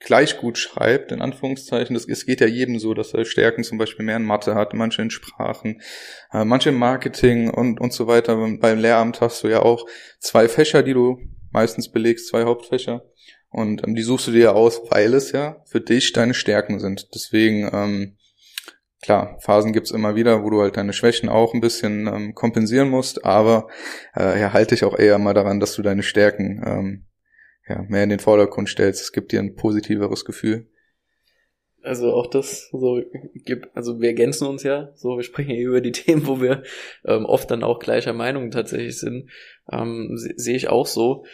gleich 0.00 0.38
gut 0.38 0.58
schreibt, 0.58 1.12
in 1.12 1.22
Anführungszeichen. 1.22 1.94
Das, 1.94 2.08
es 2.08 2.26
geht 2.26 2.40
ja 2.40 2.48
jedem 2.48 2.80
so, 2.80 2.92
dass 2.92 3.14
er 3.14 3.24
Stärken 3.24 3.62
zum 3.62 3.78
Beispiel 3.78 4.04
mehr 4.04 4.16
in 4.16 4.24
Mathe 4.24 4.56
hat, 4.56 4.74
manche 4.74 5.02
in 5.02 5.10
Sprachen, 5.10 5.80
äh, 6.32 6.44
manche 6.44 6.70
in 6.70 6.76
Marketing 6.76 7.50
und, 7.50 7.80
und 7.80 7.92
so 7.92 8.08
weiter. 8.08 8.36
Beim 8.58 8.80
Lehramt 8.80 9.20
hast 9.20 9.44
du 9.44 9.48
ja 9.48 9.62
auch 9.62 9.86
zwei 10.18 10.48
Fächer, 10.48 10.82
die 10.82 10.94
du 10.94 11.20
meistens 11.52 11.92
belegst, 11.92 12.26
zwei 12.26 12.42
Hauptfächer. 12.42 13.04
Und 13.50 13.86
ähm, 13.86 13.94
die 13.94 14.02
suchst 14.02 14.26
du 14.26 14.32
dir 14.32 14.42
ja 14.42 14.52
aus, 14.52 14.82
weil 14.90 15.14
es 15.14 15.32
ja 15.32 15.62
für 15.66 15.80
dich 15.80 16.12
deine 16.12 16.34
Stärken 16.34 16.80
sind. 16.80 17.08
Deswegen, 17.14 17.68
ähm, 17.72 18.16
klar, 19.02 19.38
Phasen 19.40 19.72
gibt's 19.72 19.90
immer 19.90 20.14
wieder, 20.16 20.42
wo 20.44 20.50
du 20.50 20.60
halt 20.60 20.76
deine 20.76 20.92
Schwächen 20.92 21.28
auch 21.28 21.54
ein 21.54 21.60
bisschen 21.60 22.06
ähm, 22.06 22.34
kompensieren 22.34 22.90
musst, 22.90 23.24
aber 23.24 23.68
äh, 24.16 24.40
ja, 24.40 24.52
halte 24.52 24.74
ich 24.74 24.84
auch 24.84 24.98
eher 24.98 25.18
mal 25.18 25.34
daran, 25.34 25.60
dass 25.60 25.74
du 25.74 25.82
deine 25.82 26.02
Stärken 26.02 26.62
ähm, 26.64 27.04
ja, 27.68 27.84
mehr 27.88 28.04
in 28.04 28.10
den 28.10 28.18
Vordergrund 28.18 28.68
stellst. 28.68 29.02
Es 29.02 29.12
gibt 29.12 29.32
dir 29.32 29.40
ein 29.40 29.54
positiveres 29.54 30.24
Gefühl. 30.24 30.68
Also 31.82 32.12
auch 32.12 32.26
das 32.26 32.68
so 32.70 33.00
gibt, 33.34 33.74
also 33.76 34.00
wir 34.00 34.08
ergänzen 34.08 34.46
uns 34.46 34.64
ja, 34.64 34.90
so 34.96 35.16
wir 35.16 35.22
sprechen 35.22 35.54
hier 35.54 35.68
über 35.68 35.80
die 35.80 35.92
Themen, 35.92 36.26
wo 36.26 36.40
wir 36.40 36.64
ähm, 37.04 37.24
oft 37.24 37.50
dann 37.50 37.62
auch 37.62 37.78
gleicher 37.78 38.12
Meinung 38.12 38.50
tatsächlich 38.50 38.98
sind, 38.98 39.30
ähm, 39.70 40.10
sehe 40.14 40.56
ich 40.56 40.68
auch 40.68 40.86
so. 40.86 41.24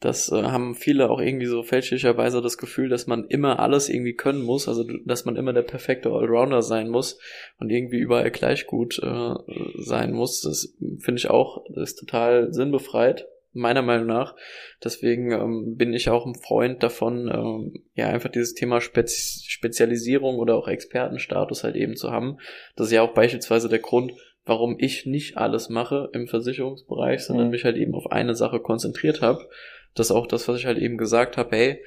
Das 0.00 0.32
äh, 0.32 0.42
haben 0.42 0.74
viele 0.74 1.10
auch 1.10 1.20
irgendwie 1.20 1.46
so 1.46 1.62
fälschlicherweise 1.62 2.40
das 2.40 2.56
Gefühl, 2.56 2.88
dass 2.88 3.06
man 3.06 3.26
immer 3.26 3.60
alles 3.60 3.90
irgendwie 3.90 4.14
können 4.14 4.42
muss, 4.42 4.66
also 4.66 4.84
dass 5.04 5.26
man 5.26 5.36
immer 5.36 5.52
der 5.52 5.62
perfekte 5.62 6.10
Allrounder 6.10 6.62
sein 6.62 6.88
muss 6.88 7.18
und 7.58 7.70
irgendwie 7.70 7.98
überall 7.98 8.30
gleich 8.30 8.66
gut 8.66 8.98
äh, 9.02 9.34
sein 9.78 10.12
muss. 10.12 10.40
Das 10.40 10.74
finde 10.98 11.18
ich 11.18 11.28
auch, 11.28 11.64
das 11.74 11.90
ist 11.90 11.96
total 11.96 12.52
sinnbefreit 12.52 13.26
meiner 13.52 13.82
Meinung 13.82 14.06
nach. 14.06 14.36
Deswegen 14.82 15.32
ähm, 15.32 15.76
bin 15.76 15.92
ich 15.92 16.08
auch 16.08 16.24
ein 16.24 16.34
Freund 16.34 16.82
davon, 16.82 17.28
ähm, 17.28 17.84
ja, 17.94 18.08
einfach 18.08 18.30
dieses 18.30 18.54
Thema 18.54 18.80
Spez 18.80 19.44
Spezialisierung 19.46 20.38
oder 20.38 20.54
auch 20.56 20.68
Expertenstatus 20.68 21.64
halt 21.64 21.76
eben 21.76 21.96
zu 21.96 22.10
haben. 22.10 22.38
Das 22.76 22.86
ist 22.86 22.92
ja 22.92 23.02
auch 23.02 23.12
beispielsweise 23.12 23.68
der 23.68 23.80
Grund, 23.80 24.12
warum 24.44 24.76
ich 24.78 25.04
nicht 25.04 25.36
alles 25.36 25.68
mache 25.68 26.08
im 26.12 26.26
Versicherungsbereich, 26.26 27.22
sondern 27.22 27.46
mhm. 27.46 27.50
mich 27.50 27.64
halt 27.64 27.76
eben 27.76 27.94
auf 27.94 28.10
eine 28.10 28.34
Sache 28.34 28.60
konzentriert 28.60 29.20
habe. 29.20 29.48
Das 29.94 30.08
ist 30.08 30.12
auch 30.12 30.26
das, 30.26 30.48
was 30.48 30.58
ich 30.58 30.66
halt 30.66 30.78
eben 30.78 30.98
gesagt 30.98 31.36
habe, 31.36 31.56
hey, 31.56 31.82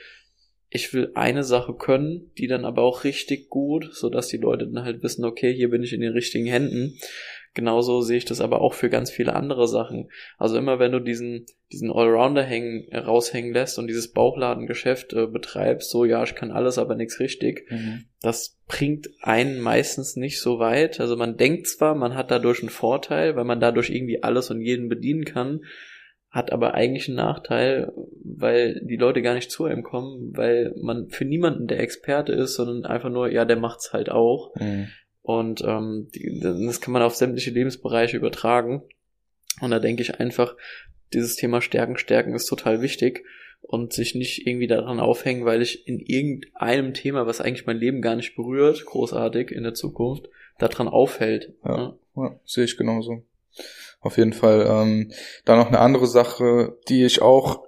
ich 0.76 0.92
will 0.94 1.12
eine 1.14 1.44
Sache 1.44 1.76
können, 1.76 2.32
die 2.38 2.48
dann 2.48 2.66
aber 2.66 2.82
auch 2.82 3.04
richtig 3.04 3.50
gut, 3.50 3.90
so 3.94 4.10
dass 4.10 4.28
die 4.28 4.38
Leute 4.38 4.68
dann 4.68 4.84
halt 4.84 5.04
wissen, 5.04 5.24
okay, 5.24 5.54
hier 5.54 5.70
bin 5.70 5.84
ich 5.84 5.94
in 5.94 6.02
den 6.02 6.14
richtigen 6.14 6.48
Händen. 6.48 6.98
Genauso 7.54 8.02
sehe 8.02 8.18
ich 8.18 8.26
das 8.26 8.42
aber 8.42 8.62
auch 8.62 8.74
für 8.74 8.90
ganz 8.90 9.12
viele 9.12 9.36
andere 9.36 9.68
Sachen. 9.68 10.10
Also 10.40 10.58
immer 10.58 10.80
wenn 10.80 10.92
du 10.92 11.00
diesen, 11.00 11.46
diesen 11.72 11.92
Allrounder 11.92 12.42
hängen, 12.42 12.88
raushängen 12.92 13.54
lässt 13.54 13.78
und 13.78 13.86
dieses 13.86 14.12
Bauchladengeschäft 14.12 15.14
äh, 15.14 15.28
betreibst, 15.28 15.92
so 15.92 16.06
ja, 16.06 16.24
ich 16.24 16.34
kann 16.34 16.52
alles, 16.52 16.80
aber 16.80 16.96
nichts 16.96 17.20
richtig, 17.20 17.70
mhm. 17.70 18.06
das 18.24 18.58
bringt 18.68 19.10
einen 19.22 19.62
meistens 19.62 20.16
nicht 20.16 20.42
so 20.42 20.58
weit. 20.58 21.00
Also 21.00 21.16
man 21.16 21.38
denkt 21.38 21.68
zwar, 21.68 21.94
man 21.94 22.16
hat 22.16 22.32
dadurch 22.32 22.62
einen 22.62 22.70
Vorteil, 22.70 23.36
weil 23.36 23.46
man 23.46 23.60
dadurch 23.60 23.92
irgendwie 23.92 24.24
alles 24.24 24.50
und 24.50 24.62
jeden 24.62 24.90
bedienen 24.90 25.26
kann, 25.26 25.62
hat 26.34 26.52
aber 26.52 26.74
eigentlich 26.74 27.08
einen 27.08 27.18
Nachteil, 27.18 27.94
weil 28.24 28.82
die 28.84 28.98
Leute 28.98 29.22
gar 29.22 29.36
nicht 29.36 29.52
zu 29.52 29.66
einem 29.66 29.84
kommen, 29.84 30.36
weil 30.36 30.74
man 30.82 31.10
für 31.10 31.25
niemanden 31.25 31.68
der 31.68 31.80
Experte 31.80 32.34
ist, 32.34 32.56
sondern 32.56 32.86
einfach 32.86 33.12
nur, 33.12 33.32
ja, 33.32 33.46
der 33.46 33.56
macht's 33.56 33.94
halt 33.94 34.10
auch. 34.10 34.56
Mhm. 34.56 34.88
Und 35.22 35.62
ähm, 35.62 36.10
die, 36.13 36.40
das 36.42 36.82
kann 36.82 36.92
man 36.92 37.04
auf 37.04 37.16
sämtliche 37.16 37.52
Lebensbereiche 37.52 38.18
übertragen. 38.18 38.82
Und 39.62 39.70
da 39.70 39.78
denke 39.78 40.02
ich 40.02 40.20
einfach, 40.20 40.58
dieses 41.13 41.36
Thema 41.36 41.62
Stärken, 41.62 41.98
Stärken 41.98 42.34
ist 42.34 42.48
total 42.48 42.82
wichtig 42.82 43.24
und 43.62 43.94
sich 43.94 44.16
nicht 44.16 44.48
irgendwie 44.48 44.68
daran 44.68 45.00
aufhängen, 45.00 45.46
weil 45.46 45.62
ich 45.62 45.88
in 45.88 46.00
irgendeinem 46.00 46.96
Thema, 46.96 47.28
was 47.28 47.42
eigentlich 47.42 47.68
mein 47.68 47.78
Leben 47.78 48.02
gar 48.02 48.16
nicht 48.16 48.36
berührt, 48.36 48.84
großartig 48.88 49.52
in 49.52 49.62
der 49.62 49.75
Zukunft, 49.75 50.30
daran 50.58 50.88
aufhält. 50.88 51.54
Ja, 51.63 51.78
ja. 51.78 51.98
ja 52.16 52.40
sehe 52.44 52.66
ich 52.66 52.75
genauso. 52.75 53.24
Auf 54.04 54.18
jeden 54.18 54.34
Fall. 54.34 54.68
Ähm, 54.70 55.12
da 55.46 55.56
noch 55.56 55.68
eine 55.68 55.80
andere 55.80 56.08
Sache, 56.08 56.78
die 56.90 57.06
ich 57.06 57.22
auch 57.22 57.64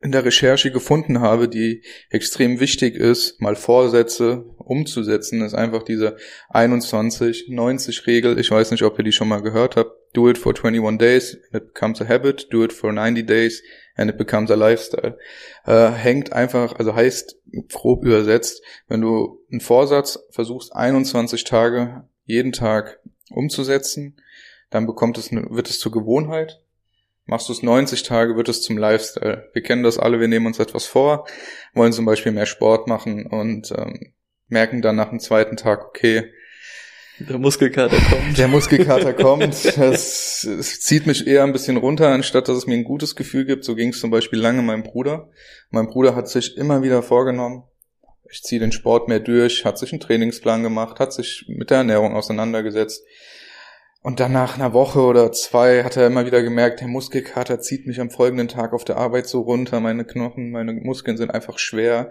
in 0.00 0.12
der 0.12 0.24
Recherche 0.24 0.70
gefunden 0.70 1.20
habe, 1.20 1.48
die 1.48 1.82
extrem 2.10 2.60
wichtig 2.60 2.94
ist, 2.94 3.40
mal 3.40 3.56
Vorsätze 3.56 4.44
umzusetzen, 4.58 5.42
ist 5.42 5.54
einfach 5.54 5.82
diese 5.82 6.16
21-90-Regel. 6.52 8.38
Ich 8.38 8.50
weiß 8.50 8.70
nicht, 8.70 8.84
ob 8.84 8.96
ihr 8.98 9.04
die 9.04 9.12
schon 9.12 9.28
mal 9.28 9.42
gehört 9.42 9.74
habt. 9.74 9.90
Do 10.12 10.28
it 10.30 10.38
for 10.38 10.54
21 10.54 10.98
days 10.98 11.38
and 11.50 11.62
it 11.62 11.74
becomes 11.74 12.00
a 12.00 12.08
habit. 12.08 12.46
Do 12.52 12.62
it 12.62 12.72
for 12.72 12.92
90 12.92 13.26
days 13.26 13.62
and 13.96 14.10
it 14.10 14.18
becomes 14.18 14.50
a 14.50 14.54
lifestyle. 14.54 15.18
Äh, 15.64 15.90
hängt 15.90 16.32
einfach, 16.32 16.78
also 16.78 16.94
heißt 16.94 17.36
grob 17.72 18.04
übersetzt, 18.04 18.62
wenn 18.86 19.00
du 19.00 19.40
einen 19.50 19.60
Vorsatz 19.60 20.20
versuchst, 20.30 20.72
21 20.76 21.44
Tage 21.44 22.04
jeden 22.24 22.52
Tag 22.52 23.00
umzusetzen, 23.30 24.16
dann 24.70 24.86
bekommt 24.86 25.18
es, 25.18 25.32
wird 25.32 25.70
es 25.70 25.78
zur 25.78 25.92
Gewohnheit. 25.92 26.60
Machst 27.26 27.48
du 27.48 27.52
es 27.52 27.62
90 27.62 28.04
Tage, 28.04 28.36
wird 28.36 28.48
es 28.48 28.62
zum 28.62 28.78
Lifestyle. 28.78 29.50
Wir 29.52 29.62
kennen 29.62 29.82
das 29.82 29.98
alle, 29.98 30.18
wir 30.18 30.28
nehmen 30.28 30.46
uns 30.46 30.58
etwas 30.58 30.86
vor, 30.86 31.26
wollen 31.74 31.92
zum 31.92 32.06
Beispiel 32.06 32.32
mehr 32.32 32.46
Sport 32.46 32.86
machen 32.86 33.26
und 33.26 33.70
ähm, 33.72 34.14
merken 34.46 34.80
dann 34.80 34.96
nach 34.96 35.10
dem 35.10 35.20
zweiten 35.20 35.56
Tag, 35.56 35.84
okay, 35.84 36.32
der 37.20 37.38
Muskelkater 37.38 37.96
kommt. 37.96 38.38
Der 38.38 38.48
Muskelkater 38.48 39.12
kommt. 39.14 39.64
Das, 39.76 40.46
das 40.48 40.80
zieht 40.80 41.06
mich 41.06 41.26
eher 41.26 41.42
ein 41.42 41.52
bisschen 41.52 41.76
runter, 41.76 42.08
anstatt 42.08 42.48
dass 42.48 42.56
es 42.56 42.66
mir 42.66 42.74
ein 42.74 42.84
gutes 42.84 43.16
Gefühl 43.16 43.44
gibt. 43.44 43.64
So 43.64 43.74
ging 43.74 43.88
es 43.88 43.98
zum 43.98 44.10
Beispiel 44.10 44.38
lange 44.38 44.62
meinem 44.62 44.84
Bruder. 44.84 45.28
Mein 45.70 45.88
Bruder 45.88 46.14
hat 46.14 46.28
sich 46.28 46.56
immer 46.56 46.82
wieder 46.82 47.02
vorgenommen, 47.02 47.64
ich 48.30 48.42
ziehe 48.42 48.60
den 48.60 48.72
Sport 48.72 49.08
mehr 49.08 49.20
durch, 49.20 49.64
hat 49.64 49.78
sich 49.78 49.92
einen 49.92 50.00
Trainingsplan 50.00 50.62
gemacht, 50.62 51.00
hat 51.00 51.12
sich 51.12 51.46
mit 51.48 51.70
der 51.70 51.78
Ernährung 51.78 52.14
auseinandergesetzt. 52.14 53.04
Und 54.08 54.20
dann 54.20 54.32
nach 54.32 54.54
einer 54.54 54.72
Woche 54.72 55.02
oder 55.02 55.32
zwei 55.32 55.84
hat 55.84 55.98
er 55.98 56.06
immer 56.06 56.24
wieder 56.24 56.42
gemerkt, 56.42 56.80
der 56.80 56.88
Muskelkater 56.88 57.60
zieht 57.60 57.86
mich 57.86 58.00
am 58.00 58.08
folgenden 58.08 58.48
Tag 58.48 58.72
auf 58.72 58.82
der 58.82 58.96
Arbeit 58.96 59.26
so 59.26 59.42
runter, 59.42 59.80
meine 59.80 60.06
Knochen, 60.06 60.50
meine 60.50 60.72
Muskeln 60.72 61.18
sind 61.18 61.30
einfach 61.30 61.58
schwer. 61.58 62.10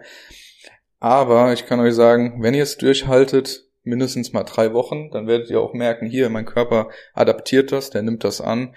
Aber 1.00 1.54
ich 1.54 1.66
kann 1.66 1.80
euch 1.80 1.96
sagen, 1.96 2.44
wenn 2.44 2.54
ihr 2.54 2.62
es 2.62 2.77
durchhaltet, 2.77 3.66
mindestens 3.82 4.32
mal 4.32 4.44
drei 4.44 4.74
Wochen, 4.74 5.10
dann 5.10 5.25
werdet 5.25 5.50
ihr 5.50 5.60
auch 5.60 5.74
merken, 5.74 6.06
hier, 6.06 6.30
mein 6.30 6.46
Körper 6.46 6.89
adaptiert 7.16 7.72
das, 7.72 7.89
der 7.89 8.04
nimmt 8.04 8.24
das 8.24 8.42
an, 8.42 8.75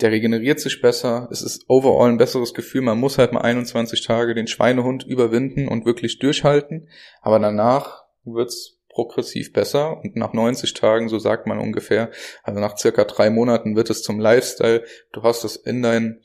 der 0.00 0.10
regeneriert 0.10 0.58
sich 0.58 0.82
besser, 0.82 1.28
es 1.30 1.42
ist 1.42 1.66
overall 1.68 2.10
ein 2.10 2.18
besseres 2.18 2.54
Gefühl, 2.54 2.80
man 2.80 2.98
muss 2.98 3.18
halt 3.18 3.32
mal 3.32 3.42
21 3.42 4.04
Tage 4.04 4.34
den 4.34 4.48
Schweinehund 4.48 5.04
überwinden 5.04 5.68
und 5.68 5.86
wirklich 5.86 6.18
durchhalten, 6.18 6.88
aber 7.20 7.38
danach 7.38 8.02
wird's 8.24 8.77
progressiv 8.90 9.52
besser 9.52 9.98
und 9.98 10.16
nach 10.16 10.32
90 10.32 10.74
Tagen, 10.74 11.08
so 11.08 11.18
sagt 11.18 11.46
man 11.46 11.58
ungefähr, 11.58 12.10
also 12.42 12.60
nach 12.60 12.76
circa 12.76 13.04
drei 13.04 13.30
Monaten 13.30 13.76
wird 13.76 13.90
es 13.90 14.02
zum 14.02 14.18
Lifestyle. 14.18 14.84
Du 15.12 15.22
hast 15.22 15.44
es 15.44 15.56
in 15.56 15.82
deinen 15.82 16.22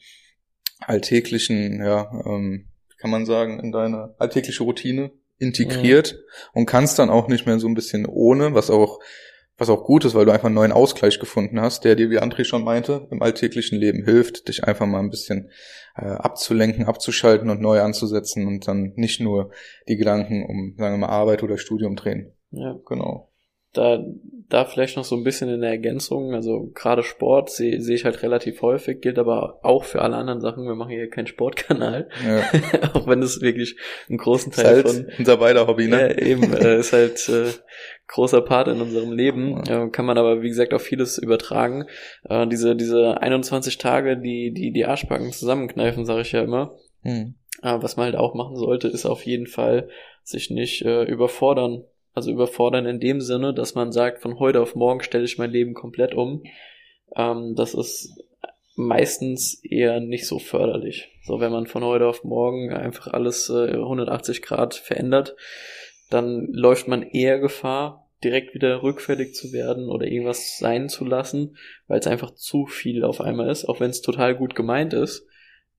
alltäglichen, 0.79 1.83
ja, 1.83 2.09
ähm, 2.25 2.69
kann 2.97 3.11
man 3.11 3.25
sagen, 3.25 3.59
in 3.59 3.71
deine 3.71 4.15
alltägliche 4.17 4.63
Routine 4.63 5.11
integriert 5.37 6.13
mhm. 6.13 6.59
und 6.59 6.65
kannst 6.65 6.99
dann 6.99 7.09
auch 7.09 7.27
nicht 7.27 7.45
mehr 7.45 7.59
so 7.59 7.67
ein 7.67 7.75
bisschen 7.75 8.05
ohne, 8.05 8.53
was 8.53 8.69
auch 8.69 8.99
was 9.57 9.69
auch 9.69 9.83
gut 9.83 10.03
ist, 10.03 10.15
weil 10.15 10.25
du 10.25 10.31
einfach 10.31 10.47
einen 10.47 10.55
neuen 10.55 10.71
Ausgleich 10.71 11.19
gefunden 11.19 11.61
hast, 11.61 11.83
der 11.83 11.95
dir, 11.95 12.09
wie 12.09 12.19
André 12.19 12.43
schon 12.43 12.63
meinte, 12.63 13.07
im 13.11 13.21
alltäglichen 13.21 13.77
Leben 13.77 14.03
hilft, 14.03 14.47
dich 14.47 14.63
einfach 14.63 14.87
mal 14.87 14.99
ein 14.99 15.11
bisschen 15.11 15.51
äh, 15.95 16.05
abzulenken, 16.05 16.85
abzuschalten 16.85 17.49
und 17.49 17.61
neu 17.61 17.81
anzusetzen 17.81 18.47
und 18.47 18.67
dann 18.67 18.93
nicht 18.95 19.19
nur 19.19 19.51
die 19.87 19.95
Gedanken 19.95 20.43
um, 20.45 20.75
sagen 20.77 20.95
wir 20.95 21.07
mal, 21.07 21.13
Arbeit 21.13 21.43
oder 21.43 21.57
Studium 21.57 21.95
drehen. 21.95 22.33
Ja, 22.53 22.79
genau. 22.85 23.29
Da, 23.73 24.05
da 24.49 24.65
vielleicht 24.65 24.97
noch 24.97 25.03
so 25.03 25.15
ein 25.15 25.23
bisschen 25.23 25.49
in 25.49 25.61
der 25.61 25.71
Ergänzung, 25.71 26.35
also 26.35 26.69
gerade 26.75 27.01
Sport 27.01 27.49
sehe 27.49 27.81
seh 27.81 27.95
ich 27.95 28.05
halt 28.05 28.21
relativ 28.21 28.61
häufig, 28.61 29.01
gilt 29.01 29.17
aber 29.17 29.61
auch 29.63 29.83
für 29.83 30.03
alle 30.03 30.15
anderen 30.15 30.41
Sachen. 30.41 30.65
Wir 30.65 30.75
machen 30.75 30.91
hier 30.91 31.09
keinen 31.09 31.25
Sportkanal, 31.25 32.07
ja. 32.23 32.43
auch 32.93 33.07
wenn 33.07 33.23
es 33.23 33.41
wirklich 33.41 33.75
einen 34.07 34.19
großen 34.19 34.51
Teil 34.51 34.77
ist 34.77 34.85
halt 34.85 35.07
von 35.07 35.13
unser 35.17 35.37
beider 35.37 35.65
Hobby, 35.65 35.87
ne? 35.87 36.01
Ja, 36.01 36.23
eben 36.23 36.53
äh, 36.53 36.77
ist 36.77 36.93
halt 36.93 37.27
äh, 37.29 37.49
großer 38.05 38.41
Part 38.41 38.67
in 38.67 38.79
unserem 38.79 39.11
Leben. 39.11 39.63
Ja. 39.65 39.85
Äh, 39.85 39.89
kann 39.89 40.05
man 40.05 40.19
aber 40.19 40.43
wie 40.43 40.49
gesagt 40.49 40.75
auf 40.75 40.83
vieles 40.83 41.17
übertragen. 41.17 41.85
Äh, 42.29 42.45
diese 42.45 42.75
diese 42.75 43.19
21 43.19 43.79
Tage, 43.79 44.17
die 44.17 44.53
die 44.53 44.71
die 44.71 44.85
Arschbacken 44.85 45.31
zusammenkneifen, 45.31 46.05
sage 46.05 46.21
ich 46.21 46.31
ja 46.31 46.43
immer. 46.43 46.77
Hm. 47.01 47.33
Äh, 47.63 47.77
was 47.81 47.97
man 47.97 48.05
halt 48.05 48.17
auch 48.17 48.35
machen 48.35 48.55
sollte, 48.55 48.87
ist 48.87 49.07
auf 49.07 49.25
jeden 49.25 49.47
Fall 49.47 49.89
sich 50.21 50.51
nicht 50.51 50.85
äh, 50.85 51.05
überfordern 51.05 51.85
also 52.13 52.31
überfordern 52.31 52.85
in 52.85 52.99
dem 52.99 53.21
Sinne, 53.21 53.53
dass 53.53 53.75
man 53.75 53.91
sagt, 53.91 54.21
von 54.21 54.39
heute 54.39 54.61
auf 54.61 54.75
morgen 54.75 55.01
stelle 55.01 55.25
ich 55.25 55.37
mein 55.37 55.51
Leben 55.51 55.73
komplett 55.73 56.13
um. 56.13 56.43
Ähm, 57.15 57.55
das 57.55 57.73
ist 57.73 58.15
meistens 58.75 59.63
eher 59.63 59.99
nicht 59.99 60.27
so 60.27 60.39
förderlich. 60.39 61.09
So, 61.23 61.39
wenn 61.39 61.51
man 61.51 61.67
von 61.67 61.83
heute 61.83 62.07
auf 62.07 62.23
morgen 62.23 62.73
einfach 62.73 63.07
alles 63.07 63.49
äh, 63.49 63.73
180 63.73 64.41
Grad 64.41 64.75
verändert, 64.75 65.35
dann 66.09 66.47
läuft 66.51 66.87
man 66.87 67.03
eher 67.03 67.39
Gefahr, 67.39 68.09
direkt 68.23 68.53
wieder 68.53 68.81
rückfällig 68.83 69.35
zu 69.35 69.51
werden 69.51 69.89
oder 69.89 70.07
irgendwas 70.07 70.57
sein 70.57 70.87
zu 70.87 71.05
lassen, 71.05 71.57
weil 71.87 71.99
es 71.99 72.07
einfach 72.07 72.31
zu 72.31 72.65
viel 72.65 73.03
auf 73.03 73.19
einmal 73.19 73.49
ist, 73.49 73.65
auch 73.65 73.79
wenn 73.79 73.89
es 73.89 74.01
total 74.01 74.35
gut 74.35 74.55
gemeint 74.55 74.93
ist. 74.93 75.27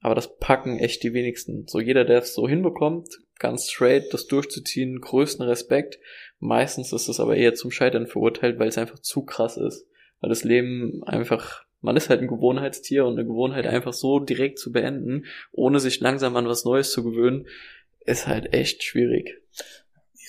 Aber 0.04 0.14
das 0.14 0.37
packen 0.37 0.78
echt 0.78 1.02
die 1.02 1.14
wenigsten. 1.14 1.66
So 1.66 1.80
jeder, 1.80 2.04
der 2.04 2.18
es 2.18 2.34
so 2.34 2.46
hinbekommt, 2.46 3.08
ganz 3.38 3.70
straight 3.70 4.12
das 4.12 4.26
durchzuziehen, 4.26 5.00
größten 5.00 5.46
Respekt. 5.46 5.99
Meistens 6.40 6.92
ist 6.92 7.08
es 7.08 7.20
aber 7.20 7.37
eher 7.37 7.54
zum 7.54 7.70
Scheitern 7.70 8.06
verurteilt, 8.06 8.58
weil 8.58 8.68
es 8.68 8.76
einfach 8.76 8.99
zu 8.99 9.25
krass 9.25 9.56
ist. 9.56 9.87
Weil 10.20 10.28
das 10.28 10.44
Leben 10.44 11.02
einfach, 11.04 11.64
man 11.80 11.96
ist 11.96 12.11
halt 12.11 12.20
ein 12.20 12.28
Gewohnheitstier 12.28 13.06
und 13.06 13.14
eine 13.14 13.26
Gewohnheit 13.26 13.66
einfach 13.66 13.94
so 13.94 14.18
direkt 14.20 14.58
zu 14.58 14.73
beenden, 14.73 15.25
ohne 15.52 15.80
sich 15.80 16.00
langsam 16.00 16.37
an 16.37 16.49
was 16.49 16.66
Neues 16.66 16.92
zu 16.92 17.02
gewöhnen, 17.02 17.46
ist 18.04 18.26
halt 18.26 18.52
echt 18.52 18.82
schwierig. 18.82 19.40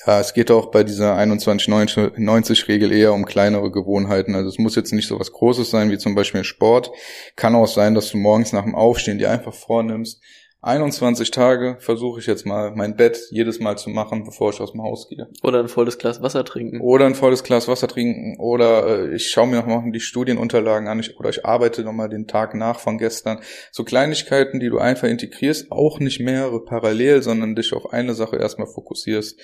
Ja, 0.06 0.20
es 0.20 0.34
geht 0.34 0.52
auch 0.52 0.68
bei 0.68 0.84
dieser 0.84 1.18
21-90-Regel 1.18 2.92
eher 2.92 3.14
um 3.14 3.26
kleinere 3.26 3.72
Gewohnheiten. 3.72 4.36
Also 4.36 4.50
es 4.50 4.58
muss 4.58 4.76
jetzt 4.76 4.94
nicht 4.94 5.08
so 5.08 5.20
was 5.20 5.32
Großes 5.32 5.70
sein, 5.70 5.92
wie 5.92 5.98
zum 5.98 6.16
Beispiel 6.16 6.44
Sport. 6.44 6.92
Kann 7.36 7.56
auch 7.56 7.68
sein, 7.68 7.96
dass 7.96 8.12
du 8.12 8.18
morgens 8.18 8.54
nach 8.54 8.64
dem 8.64 8.76
Aufstehen 8.76 9.18
dir 9.18 9.32
einfach 9.32 9.54
vornimmst, 9.54 10.22
21 10.66 11.30
Tage 11.30 11.78
versuche 11.80 12.20
ich 12.20 12.26
jetzt 12.26 12.44
mal 12.48 12.72
mein 12.72 12.96
Bett 12.96 13.28
jedes 13.30 13.60
Mal 13.60 13.78
zu 13.78 13.92
machen, 13.92 14.24
bevor 14.26 14.50
ich 14.50 14.60
aus 14.60 14.72
dem 14.72 14.82
Haus 14.82 15.08
gehe. 15.08 15.30
Oder 15.44 15.60
ein 15.60 15.68
volles 15.68 16.00
Glas 16.00 16.24
Wasser 16.24 16.44
trinken. 16.44 16.82
Oder 16.82 17.06
ein 17.06 17.14
volles 17.14 17.44
Glas 17.44 17.68
Wasser 17.68 17.88
trinken. 17.88 18.40
Oder 18.40 19.12
äh, 19.12 19.16
ich 19.16 19.30
schaue 19.30 19.46
mir 19.46 19.58
noch 19.58 19.68
mal 19.68 19.92
die 19.92 20.00
Studienunterlagen 20.00 20.88
an. 20.88 21.00
Ich, 21.00 21.20
oder 21.20 21.30
ich 21.30 21.46
arbeite 21.46 21.84
noch 21.84 21.94
mal 21.94 22.10
den 22.10 22.26
Tag 22.26 22.56
nach 22.56 22.80
von 22.80 22.98
gestern. 22.98 23.42
So 23.72 23.84
Kleinigkeiten, 23.84 24.60
die 24.60 24.70
du 24.70 24.80
einfach 24.80 25.08
integrierst, 25.08 25.72
auch 25.72 26.00
nicht 26.00 26.20
mehrere 26.20 26.66
parallel, 26.66 27.22
sondern 27.22 27.54
dich 27.54 27.72
auf 27.72 27.94
eine 27.94 28.16
Sache 28.16 28.38
erstmal 28.38 28.68
fokussierst 28.68 29.40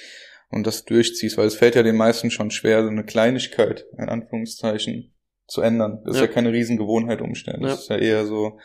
und 0.51 0.67
das 0.67 0.85
durchziehst. 0.85 1.37
Weil 1.37 1.47
es 1.47 1.55
fällt 1.55 1.75
ja 1.75 1.83
den 1.83 1.97
meisten 1.97 2.31
schon 2.31 2.51
schwer, 2.51 2.83
so 2.83 2.89
eine 2.89 3.03
Kleinigkeit, 3.03 3.85
in 3.97 4.09
Anführungszeichen, 4.09 5.13
zu 5.47 5.61
ändern. 5.61 6.01
Das 6.05 6.15
ja. 6.15 6.23
ist 6.23 6.27
ja 6.27 6.33
keine 6.33 6.51
Riesengewohnheit 6.51 7.21
umstellen. 7.21 7.61
Das 7.61 7.71
ja. 7.71 7.95
ist 7.95 8.01
ja 8.01 8.07
eher 8.09 8.25
so 8.25 8.59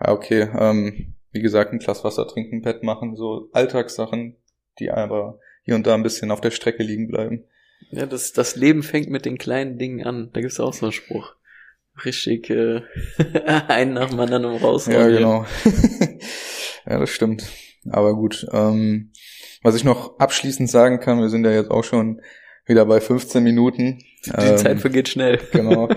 ja, 0.00 0.12
okay, 0.12 0.48
ähm, 0.58 1.14
wie 1.32 1.40
gesagt, 1.40 1.72
ein 1.72 1.78
Glas 1.78 2.04
Wasser 2.04 2.26
trinken, 2.26 2.62
Bett 2.62 2.82
machen, 2.82 3.16
so 3.16 3.48
Alltagssachen, 3.52 4.36
die 4.78 4.90
aber 4.90 5.38
hier 5.62 5.74
und 5.74 5.86
da 5.86 5.94
ein 5.94 6.02
bisschen 6.02 6.30
auf 6.30 6.40
der 6.40 6.50
Strecke 6.50 6.82
liegen 6.82 7.08
bleiben. 7.08 7.44
Ja, 7.90 8.06
das, 8.06 8.32
das 8.32 8.56
Leben 8.56 8.82
fängt 8.82 9.10
mit 9.10 9.24
den 9.24 9.38
kleinen 9.38 9.78
Dingen 9.78 10.04
an. 10.04 10.30
Da 10.32 10.40
gibt's 10.40 10.60
auch 10.60 10.72
so 10.72 10.86
einen 10.86 10.92
Spruch. 10.92 11.34
Richtig 12.04 12.50
äh, 12.50 12.82
einen 13.68 13.94
nach 13.94 14.10
dem 14.10 14.20
anderen 14.20 14.44
um 14.44 14.56
raus. 14.56 14.86
Ja, 14.86 15.08
genau. 15.08 15.46
ja, 16.86 16.98
das 16.98 17.10
stimmt. 17.10 17.46
Aber 17.88 18.14
gut. 18.14 18.46
Ähm, 18.52 19.12
was 19.66 19.74
ich 19.74 19.84
noch 19.84 20.18
abschließend 20.20 20.70
sagen 20.70 21.00
kann, 21.00 21.20
wir 21.20 21.28
sind 21.28 21.44
ja 21.44 21.50
jetzt 21.50 21.70
auch 21.70 21.84
schon 21.84 22.22
wieder 22.66 22.86
bei 22.86 23.00
15 23.00 23.42
Minuten. 23.42 23.98
Die 24.24 24.30
ähm, 24.30 24.56
Zeit 24.56 24.80
vergeht 24.80 25.08
schnell. 25.08 25.40
Genau. 25.52 25.88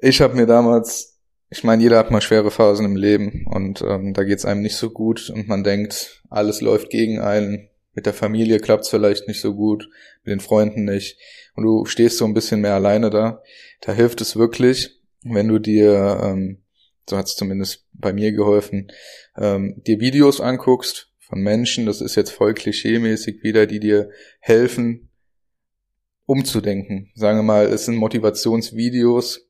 Ich 0.00 0.20
habe 0.20 0.36
mir 0.36 0.46
damals, 0.46 1.18
ich 1.50 1.64
meine, 1.64 1.82
jeder 1.82 1.98
hat 1.98 2.10
mal 2.10 2.20
schwere 2.20 2.50
Phasen 2.50 2.84
im 2.84 2.96
Leben 2.96 3.46
und 3.46 3.82
ähm, 3.82 4.12
da 4.12 4.24
geht's 4.24 4.44
einem 4.44 4.60
nicht 4.62 4.76
so 4.76 4.90
gut 4.90 5.30
und 5.30 5.48
man 5.48 5.64
denkt, 5.64 6.22
alles 6.28 6.60
läuft 6.60 6.90
gegen 6.90 7.18
einen. 7.18 7.70
Mit 7.94 8.06
der 8.06 8.14
Familie 8.14 8.60
klappt's 8.60 8.90
vielleicht 8.90 9.26
nicht 9.26 9.40
so 9.40 9.54
gut, 9.54 9.88
mit 10.22 10.30
den 10.30 10.40
Freunden 10.40 10.84
nicht. 10.84 11.18
Und 11.54 11.64
du 11.64 11.86
stehst 11.86 12.18
so 12.18 12.26
ein 12.26 12.34
bisschen 12.34 12.60
mehr 12.60 12.74
alleine 12.74 13.10
da. 13.10 13.42
Da 13.80 13.92
hilft 13.92 14.20
es 14.20 14.36
wirklich, 14.36 15.00
wenn 15.24 15.48
du 15.48 15.58
dir, 15.58 16.20
ähm, 16.22 16.62
so 17.08 17.16
hat's 17.16 17.34
zumindest 17.34 17.86
bei 17.92 18.12
mir 18.12 18.32
geholfen, 18.32 18.92
ähm, 19.36 19.82
dir 19.84 19.98
Videos 19.98 20.40
anguckst 20.40 21.07
von 21.28 21.40
Menschen, 21.40 21.86
das 21.86 22.00
ist 22.00 22.14
jetzt 22.14 22.30
voll 22.30 22.54
klischeemäßig 22.54 23.42
wieder, 23.42 23.66
die 23.66 23.80
dir 23.80 24.10
helfen, 24.40 25.10
umzudenken. 26.26 27.10
Sagen 27.14 27.38
wir 27.38 27.42
mal, 27.42 27.66
es 27.66 27.84
sind 27.84 27.96
Motivationsvideos, 27.96 29.46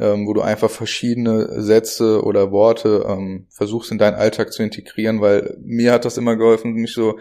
ähm, 0.00 0.26
wo 0.26 0.32
du 0.32 0.40
einfach 0.40 0.70
verschiedene 0.70 1.62
Sätze 1.62 2.22
oder 2.24 2.50
Worte 2.50 3.06
ähm, 3.08 3.46
versuchst 3.50 3.92
in 3.92 3.98
deinen 3.98 4.14
Alltag 4.14 4.52
zu 4.52 4.62
integrieren, 4.62 5.20
weil 5.20 5.56
mir 5.60 5.92
hat 5.92 6.04
das 6.04 6.18
immer 6.18 6.36
geholfen, 6.36 6.72
mich 6.72 6.92
so 6.92 7.18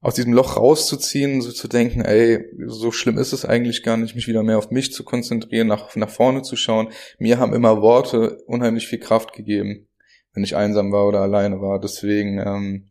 aus 0.00 0.14
diesem 0.14 0.32
Loch 0.32 0.56
rauszuziehen, 0.56 1.40
so 1.42 1.52
zu 1.52 1.68
denken, 1.68 2.00
ey, 2.00 2.46
so 2.66 2.90
schlimm 2.90 3.18
ist 3.18 3.32
es 3.32 3.44
eigentlich 3.44 3.82
gar 3.82 3.96
nicht, 3.96 4.14
mich 4.14 4.26
wieder 4.26 4.42
mehr 4.42 4.58
auf 4.58 4.70
mich 4.70 4.92
zu 4.92 5.04
konzentrieren, 5.04 5.68
nach, 5.68 5.94
nach 5.94 6.08
vorne 6.08 6.42
zu 6.42 6.56
schauen. 6.56 6.88
Mir 7.18 7.38
haben 7.38 7.52
immer 7.52 7.82
Worte 7.82 8.42
unheimlich 8.46 8.88
viel 8.88 8.98
Kraft 8.98 9.34
gegeben, 9.34 9.88
wenn 10.32 10.42
ich 10.42 10.56
einsam 10.56 10.90
war 10.90 11.06
oder 11.06 11.20
alleine 11.20 11.60
war. 11.60 11.78
Deswegen 11.78 12.38
ähm, 12.38 12.89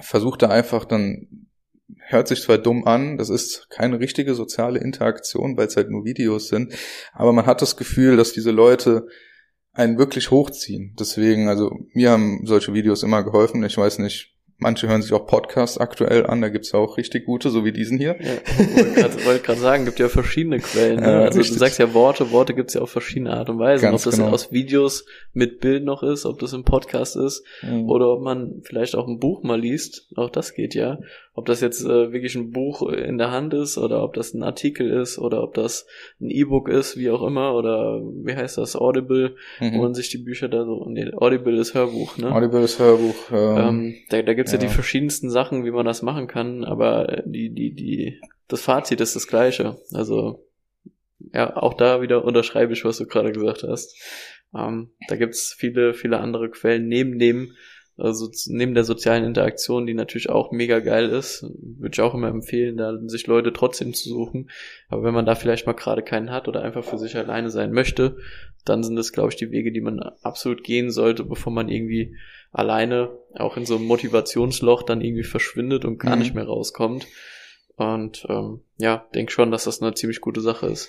versucht 0.00 0.42
da 0.42 0.48
einfach 0.48 0.84
dann, 0.84 1.48
hört 2.00 2.28
sich 2.28 2.42
zwar 2.42 2.58
dumm 2.58 2.84
an, 2.86 3.16
das 3.16 3.30
ist 3.30 3.68
keine 3.70 4.00
richtige 4.00 4.34
soziale 4.34 4.78
Interaktion, 4.78 5.56
weil 5.56 5.66
es 5.68 5.76
halt 5.76 5.90
nur 5.90 6.04
Videos 6.04 6.48
sind, 6.48 6.74
aber 7.12 7.32
man 7.32 7.46
hat 7.46 7.62
das 7.62 7.76
Gefühl, 7.76 8.16
dass 8.16 8.32
diese 8.32 8.50
Leute 8.50 9.06
einen 9.72 9.98
wirklich 9.98 10.30
hochziehen. 10.30 10.94
Deswegen, 10.98 11.48
also 11.48 11.70
mir 11.92 12.10
haben 12.10 12.40
solche 12.44 12.74
Videos 12.74 13.02
immer 13.02 13.22
geholfen. 13.22 13.62
Ich 13.62 13.76
weiß 13.76 14.00
nicht, 14.00 14.34
Manche 14.60 14.88
hören 14.88 15.02
sich 15.02 15.12
auch 15.12 15.26
Podcasts 15.26 15.78
aktuell 15.78 16.26
an, 16.26 16.40
da 16.40 16.48
gibt's 16.48 16.72
ja 16.72 16.80
auch 16.80 16.96
richtig 16.96 17.26
gute, 17.26 17.50
so 17.50 17.64
wie 17.64 17.70
diesen 17.70 17.96
hier. 17.96 18.16
Ja, 18.20 19.24
wollte 19.24 19.40
gerade 19.42 19.60
sagen, 19.60 19.84
gibt 19.84 20.00
ja 20.00 20.08
verschiedene 20.08 20.58
Quellen. 20.58 20.98
Ne? 20.98 21.06
Ja, 21.06 21.20
also 21.20 21.38
richtig. 21.38 21.54
du 21.54 21.60
sagst 21.60 21.78
ja 21.78 21.94
Worte, 21.94 22.32
Worte 22.32 22.54
gibt's 22.54 22.74
ja 22.74 22.80
auf 22.80 22.90
verschiedene 22.90 23.34
Art 23.34 23.48
und 23.50 23.60
Weise. 23.60 23.82
Ganz 23.82 24.04
ob 24.04 24.10
das 24.10 24.18
genau. 24.18 24.32
aus 24.32 24.50
Videos 24.50 25.06
mit 25.32 25.60
Bild 25.60 25.84
noch 25.84 26.02
ist, 26.02 26.26
ob 26.26 26.40
das 26.40 26.52
im 26.54 26.64
Podcast 26.64 27.14
ist 27.14 27.44
mhm. 27.62 27.88
oder 27.88 28.08
ob 28.08 28.22
man 28.22 28.62
vielleicht 28.64 28.96
auch 28.96 29.06
ein 29.06 29.20
Buch 29.20 29.44
mal 29.44 29.60
liest, 29.60 30.08
auch 30.16 30.30
das 30.30 30.54
geht 30.54 30.74
ja. 30.74 30.98
Ob 31.34 31.46
das 31.46 31.60
jetzt 31.60 31.84
äh, 31.84 32.12
wirklich 32.12 32.34
ein 32.34 32.50
Buch 32.50 32.82
in 32.82 33.16
der 33.16 33.30
Hand 33.30 33.54
ist 33.54 33.78
oder 33.78 34.02
ob 34.02 34.14
das 34.14 34.34
ein 34.34 34.42
Artikel 34.42 34.90
ist 34.90 35.20
oder 35.20 35.44
ob 35.44 35.54
das 35.54 35.86
ein 36.20 36.30
E-Book 36.30 36.68
ist, 36.68 36.96
wie 36.96 37.10
auch 37.10 37.22
immer, 37.22 37.54
oder 37.54 38.00
wie 38.24 38.34
heißt 38.34 38.58
das, 38.58 38.74
Audible, 38.74 39.36
mhm. 39.60 39.74
wo 39.74 39.82
man 39.82 39.94
sich 39.94 40.08
die 40.08 40.18
Bücher 40.18 40.48
da 40.48 40.64
so, 40.64 40.84
nee, 40.88 41.08
Audible 41.14 41.56
ist 41.56 41.74
Hörbuch, 41.74 42.18
ne? 42.18 42.34
Audible 42.34 42.62
ist 42.62 42.80
Hörbuch. 42.80 43.14
Ähm, 43.30 43.56
ähm, 43.56 43.94
da 44.08 44.20
da 44.22 44.34
gibt's 44.34 44.47
ja. 44.52 44.58
ja 44.58 44.66
die 44.66 44.72
verschiedensten 44.72 45.30
Sachen, 45.30 45.64
wie 45.64 45.70
man 45.70 45.86
das 45.86 46.02
machen 46.02 46.26
kann, 46.26 46.64
aber 46.64 47.22
die, 47.24 47.50
die, 47.50 47.74
die, 47.74 48.20
das 48.46 48.62
Fazit 48.62 49.00
ist 49.00 49.16
das 49.16 49.26
gleiche. 49.26 49.78
Also, 49.92 50.44
ja, 51.32 51.56
auch 51.56 51.74
da 51.74 52.00
wieder 52.00 52.24
unterschreibe 52.24 52.72
ich, 52.72 52.84
was 52.84 52.98
du 52.98 53.06
gerade 53.06 53.32
gesagt 53.32 53.62
hast. 53.62 53.96
Ähm, 54.54 54.90
da 55.08 55.16
gibt's 55.16 55.54
viele, 55.56 55.94
viele 55.94 56.20
andere 56.20 56.50
Quellen 56.50 56.88
neben 56.88 57.18
dem, 57.18 57.52
also 57.98 58.30
neben 58.46 58.74
der 58.74 58.84
sozialen 58.84 59.24
Interaktion, 59.24 59.86
die 59.86 59.94
natürlich 59.94 60.30
auch 60.30 60.52
mega 60.52 60.78
geil 60.78 61.08
ist, 61.08 61.44
würde 61.58 61.90
ich 61.92 62.00
auch 62.00 62.14
immer 62.14 62.28
empfehlen, 62.28 62.76
da 62.76 62.96
sich 63.06 63.26
Leute 63.26 63.52
trotzdem 63.52 63.92
zu 63.92 64.08
suchen. 64.08 64.50
Aber 64.88 65.02
wenn 65.02 65.14
man 65.14 65.26
da 65.26 65.34
vielleicht 65.34 65.66
mal 65.66 65.72
gerade 65.72 66.02
keinen 66.02 66.30
hat 66.30 66.46
oder 66.46 66.62
einfach 66.62 66.84
für 66.84 66.98
sich 66.98 67.16
alleine 67.16 67.50
sein 67.50 67.72
möchte, 67.72 68.16
dann 68.64 68.84
sind 68.84 68.94
das, 68.94 69.12
glaube 69.12 69.30
ich, 69.30 69.36
die 69.36 69.50
Wege, 69.50 69.72
die 69.72 69.80
man 69.80 70.00
absolut 70.22 70.62
gehen 70.62 70.92
sollte, 70.92 71.24
bevor 71.24 71.52
man 71.52 71.68
irgendwie 71.68 72.14
alleine 72.52 73.10
auch 73.34 73.56
in 73.56 73.66
so 73.66 73.76
einem 73.76 73.86
Motivationsloch 73.86 74.84
dann 74.84 75.00
irgendwie 75.00 75.24
verschwindet 75.24 75.84
und 75.84 75.98
gar 75.98 76.14
mhm. 76.14 76.22
nicht 76.22 76.34
mehr 76.34 76.46
rauskommt. 76.46 77.06
Und 77.76 78.26
ähm, 78.28 78.60
ja, 78.76 79.06
denk 79.12 79.32
schon, 79.32 79.50
dass 79.50 79.64
das 79.64 79.82
eine 79.82 79.94
ziemlich 79.94 80.20
gute 80.20 80.40
Sache 80.40 80.66
ist. 80.66 80.88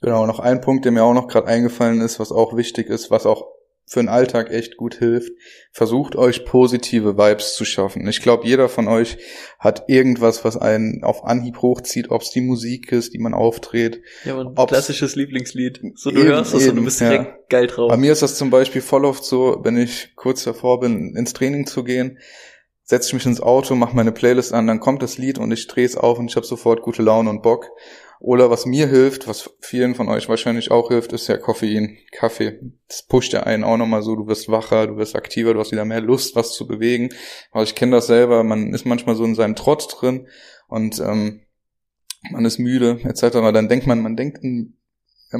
Genau, 0.00 0.26
noch 0.26 0.40
ein 0.40 0.60
Punkt, 0.60 0.84
der 0.84 0.92
mir 0.92 1.04
auch 1.04 1.14
noch 1.14 1.28
gerade 1.28 1.46
eingefallen 1.46 2.00
ist, 2.00 2.18
was 2.18 2.32
auch 2.32 2.56
wichtig 2.56 2.88
ist, 2.88 3.10
was 3.10 3.26
auch 3.26 3.46
für 3.90 3.98
den 3.98 4.08
Alltag 4.08 4.52
echt 4.52 4.76
gut 4.76 4.94
hilft. 4.94 5.32
Versucht 5.72 6.14
euch 6.14 6.44
positive 6.44 7.18
Vibes 7.18 7.56
zu 7.56 7.64
schaffen. 7.64 8.06
Ich 8.06 8.22
glaube, 8.22 8.46
jeder 8.46 8.68
von 8.68 8.86
euch 8.86 9.18
hat 9.58 9.88
irgendwas, 9.88 10.44
was 10.44 10.56
einen 10.56 11.02
auf 11.02 11.24
Anhieb 11.24 11.60
hochzieht, 11.60 12.08
ob 12.12 12.22
es 12.22 12.30
die 12.30 12.40
Musik 12.40 12.92
ist, 12.92 13.14
die 13.14 13.18
man 13.18 13.34
auftritt. 13.34 14.00
Ja, 14.24 14.38
ein 14.38 14.54
klassisches 14.54 15.16
Lieblingslied. 15.16 15.80
So 15.96 16.12
du 16.12 16.20
eben, 16.20 16.28
hörst 16.28 16.54
es 16.54 16.68
und 16.68 16.76
du 16.76 16.84
bist 16.84 17.00
direkt 17.00 17.24
ja. 17.24 17.36
geil 17.48 17.66
drauf. 17.66 17.90
Bei 17.90 17.96
mir 17.96 18.12
ist 18.12 18.22
das 18.22 18.36
zum 18.36 18.50
Beispiel 18.50 18.80
voll 18.80 19.04
oft 19.04 19.24
so, 19.24 19.58
wenn 19.64 19.76
ich 19.76 20.14
kurz 20.14 20.44
davor 20.44 20.78
bin, 20.78 21.16
ins 21.16 21.32
Training 21.32 21.66
zu 21.66 21.82
gehen, 21.82 22.20
setze 22.84 23.08
ich 23.08 23.14
mich 23.14 23.26
ins 23.26 23.40
Auto, 23.40 23.74
mache 23.74 23.96
meine 23.96 24.12
Playlist 24.12 24.52
an, 24.52 24.68
dann 24.68 24.78
kommt 24.78 25.02
das 25.02 25.18
Lied 25.18 25.40
und 25.40 25.50
ich 25.50 25.66
drehe 25.66 25.86
es 25.86 25.96
auf 25.96 26.20
und 26.20 26.30
ich 26.30 26.36
habe 26.36 26.46
sofort 26.46 26.82
gute 26.82 27.02
Laune 27.02 27.28
und 27.28 27.42
Bock. 27.42 27.66
Oder 28.22 28.50
was 28.50 28.66
mir 28.66 28.86
hilft, 28.86 29.26
was 29.26 29.48
vielen 29.60 29.94
von 29.94 30.10
euch 30.10 30.28
wahrscheinlich 30.28 30.70
auch 30.70 30.88
hilft, 30.88 31.14
ist 31.14 31.26
ja 31.26 31.38
Koffein, 31.38 31.96
Kaffee. 32.12 32.60
Das 32.86 33.02
pusht 33.02 33.32
ja 33.32 33.44
einen 33.44 33.64
auch 33.64 33.78
nochmal 33.78 34.02
so, 34.02 34.14
du 34.14 34.26
wirst 34.26 34.50
wacher, 34.50 34.86
du 34.88 34.98
wirst 34.98 35.16
aktiver, 35.16 35.54
du 35.54 35.60
hast 35.60 35.72
wieder 35.72 35.86
mehr 35.86 36.02
Lust, 36.02 36.36
was 36.36 36.52
zu 36.52 36.66
bewegen. 36.66 37.08
Aber 37.50 37.62
ich 37.62 37.74
kenne 37.74 37.92
das 37.92 38.08
selber, 38.08 38.44
man 38.44 38.74
ist 38.74 38.84
manchmal 38.84 39.16
so 39.16 39.24
in 39.24 39.34
seinem 39.34 39.56
Trotz 39.56 39.88
drin 39.88 40.28
und 40.68 41.00
ähm, 41.00 41.40
man 42.30 42.44
ist 42.44 42.58
müde 42.58 43.00
etc. 43.04 43.38
Dann 43.54 43.70
denkt 43.70 43.86
man, 43.86 44.02
man 44.02 44.16
denkt, 44.16 44.42
wenn 44.42 44.74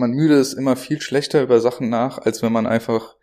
man 0.01 0.13
müde 0.13 0.37
ist, 0.37 0.55
immer 0.55 0.75
viel 0.75 1.03
schlechter 1.03 1.43
über 1.43 1.61
Sachen 1.61 1.91
nach, 1.91 2.17
als 2.17 2.43
wenn 2.43 2.53
man 2.53 2.67
einfach 2.67 3.15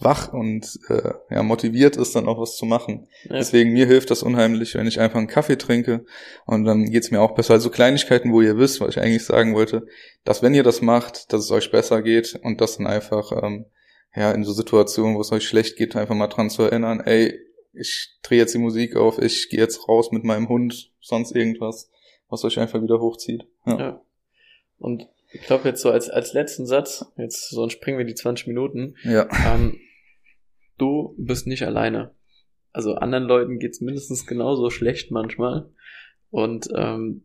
wach 0.00 0.32
und 0.32 0.78
äh, 0.88 1.12
ja, 1.30 1.42
motiviert 1.42 1.96
ist, 1.96 2.14
dann 2.14 2.28
auch 2.28 2.40
was 2.40 2.56
zu 2.56 2.66
machen. 2.66 3.08
Ja. 3.24 3.36
Deswegen 3.36 3.72
mir 3.72 3.86
hilft 3.86 4.10
das 4.10 4.22
unheimlich, 4.22 4.74
wenn 4.74 4.86
ich 4.86 5.00
einfach 5.00 5.18
einen 5.18 5.26
Kaffee 5.26 5.58
trinke 5.58 6.04
und 6.46 6.64
dann 6.64 6.90
geht's 6.90 7.10
mir 7.10 7.20
auch 7.20 7.34
besser. 7.34 7.54
Also 7.54 7.68
Kleinigkeiten, 7.70 8.32
wo 8.32 8.40
ihr 8.40 8.56
wisst, 8.58 8.80
was 8.80 8.90
ich 8.90 9.02
eigentlich 9.02 9.24
sagen 9.24 9.54
wollte, 9.54 9.86
dass 10.24 10.42
wenn 10.42 10.54
ihr 10.54 10.62
das 10.62 10.82
macht, 10.82 11.32
dass 11.32 11.44
es 11.44 11.50
euch 11.50 11.70
besser 11.72 12.02
geht 12.02 12.38
und 12.42 12.60
das 12.60 12.76
dann 12.76 12.86
einfach 12.86 13.32
ähm, 13.42 13.66
ja 14.14 14.30
in 14.30 14.44
so 14.44 14.52
Situationen, 14.52 15.16
wo 15.16 15.20
es 15.20 15.32
euch 15.32 15.48
schlecht 15.48 15.76
geht, 15.76 15.96
einfach 15.96 16.14
mal 16.14 16.28
dran 16.28 16.50
zu 16.50 16.62
erinnern, 16.62 17.00
ey, 17.00 17.36
ich 17.72 18.18
drehe 18.22 18.38
jetzt 18.38 18.54
die 18.54 18.58
Musik 18.58 18.96
auf, 18.96 19.18
ich 19.20 19.48
gehe 19.50 19.60
jetzt 19.60 19.88
raus 19.88 20.12
mit 20.12 20.22
meinem 20.22 20.48
Hund, 20.48 20.92
sonst 21.00 21.34
irgendwas, 21.34 21.90
was 22.28 22.44
euch 22.44 22.58
einfach 22.58 22.82
wieder 22.82 23.00
hochzieht. 23.00 23.46
Ja. 23.66 23.78
ja. 23.78 24.00
Und 24.78 25.08
ich 25.32 25.42
glaube 25.42 25.68
jetzt 25.68 25.82
so 25.82 25.90
als, 25.90 26.08
als 26.08 26.32
letzten 26.32 26.66
Satz, 26.66 27.04
jetzt 27.16 27.50
sonst 27.50 27.72
springen 27.74 27.98
wir 27.98 28.06
die 28.06 28.14
20 28.14 28.46
Minuten. 28.46 28.94
Ja. 29.02 29.28
Ähm, 29.46 29.78
du 30.78 31.14
bist 31.18 31.46
nicht 31.46 31.64
alleine. 31.64 32.12
Also 32.72 32.94
anderen 32.94 33.24
Leuten 33.24 33.58
geht's 33.58 33.80
mindestens 33.80 34.26
genauso 34.26 34.70
schlecht 34.70 35.10
manchmal. 35.10 35.70
Und 36.30 36.68
ähm, 36.74 37.24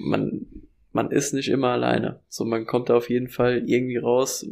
man, 0.00 0.46
man 0.92 1.10
ist 1.10 1.32
nicht 1.32 1.48
immer 1.48 1.68
alleine. 1.68 2.20
So, 2.28 2.44
man 2.44 2.66
kommt 2.66 2.88
da 2.88 2.96
auf 2.96 3.08
jeden 3.08 3.28
Fall 3.28 3.62
irgendwie 3.66 3.96
raus. 3.96 4.46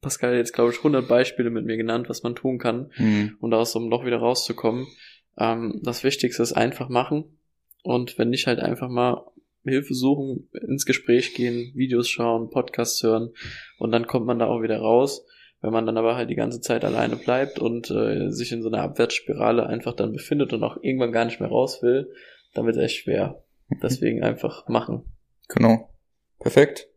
Pascal 0.00 0.30
hat 0.30 0.38
jetzt, 0.38 0.54
glaube 0.54 0.72
ich, 0.72 0.78
100 0.78 1.06
Beispiele 1.06 1.50
mit 1.50 1.66
mir 1.66 1.76
genannt, 1.76 2.08
was 2.08 2.22
man 2.22 2.34
tun 2.34 2.58
kann, 2.58 2.90
mhm. 2.96 3.36
um 3.40 3.50
da 3.50 3.58
aus 3.58 3.72
so 3.72 3.78
einem 3.78 3.90
Loch 3.90 4.04
wieder 4.04 4.18
rauszukommen. 4.18 4.86
Ähm, 5.38 5.80
das 5.82 6.04
Wichtigste 6.04 6.42
ist 6.42 6.54
einfach 6.54 6.88
machen. 6.88 7.38
Und 7.82 8.18
wenn 8.18 8.30
nicht, 8.30 8.46
halt 8.46 8.58
einfach 8.58 8.88
mal 8.88 9.26
Hilfe 9.64 9.94
suchen, 9.94 10.48
ins 10.66 10.86
Gespräch 10.86 11.34
gehen, 11.34 11.72
Videos 11.74 12.08
schauen, 12.08 12.50
Podcasts 12.50 13.02
hören 13.02 13.30
und 13.78 13.92
dann 13.92 14.06
kommt 14.06 14.26
man 14.26 14.38
da 14.38 14.46
auch 14.46 14.62
wieder 14.62 14.78
raus. 14.78 15.26
Wenn 15.62 15.72
man 15.72 15.86
dann 15.86 15.96
aber 15.96 16.16
halt 16.16 16.28
die 16.30 16.34
ganze 16.36 16.60
Zeit 16.60 16.84
alleine 16.84 17.16
bleibt 17.16 17.58
und 17.58 17.90
äh, 17.90 18.30
sich 18.30 18.52
in 18.52 18.62
so 18.62 18.68
einer 18.68 18.82
Abwärtsspirale 18.82 19.66
einfach 19.66 19.94
dann 19.94 20.12
befindet 20.12 20.52
und 20.52 20.62
auch 20.62 20.76
irgendwann 20.82 21.12
gar 21.12 21.24
nicht 21.24 21.40
mehr 21.40 21.48
raus 21.48 21.82
will, 21.82 22.12
dann 22.54 22.66
wird 22.66 22.76
es 22.76 22.82
echt 22.82 22.96
schwer. 23.02 23.42
Mhm. 23.68 23.80
Deswegen 23.82 24.22
einfach 24.22 24.68
machen. 24.68 25.04
Genau. 25.48 25.88
Perfekt. 26.38 26.88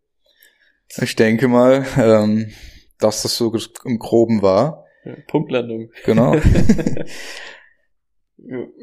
Ich 1.02 1.16
denke 1.16 1.48
mal, 1.48 1.86
ähm, 1.98 2.52
dass 3.00 3.22
das 3.22 3.38
so 3.38 3.54
im 3.86 4.00
Groben 4.00 4.42
war. 4.42 4.86
Ja, 5.06 5.16
Punktlandung. 5.28 5.92
Genau. 6.06 6.36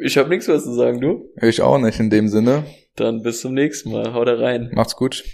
ich 0.03 0.17
habe 0.17 0.29
nichts 0.29 0.49
mehr 0.49 0.59
zu 0.59 0.73
sagen, 0.73 1.01
du? 1.01 1.33
Ich 1.43 1.61
auch 1.61 1.79
nicht 1.79 2.01
in 2.01 2.11
dem 2.11 2.29
Sinne. 2.29 2.65
Dann 2.95 3.23
bis 3.23 3.41
zum 3.43 3.55
nächsten 3.55 3.93
Mal. 3.93 4.15
Haut 4.15 4.29
rein. 4.29 4.71
Macht's 4.73 4.97
gut. 4.97 5.25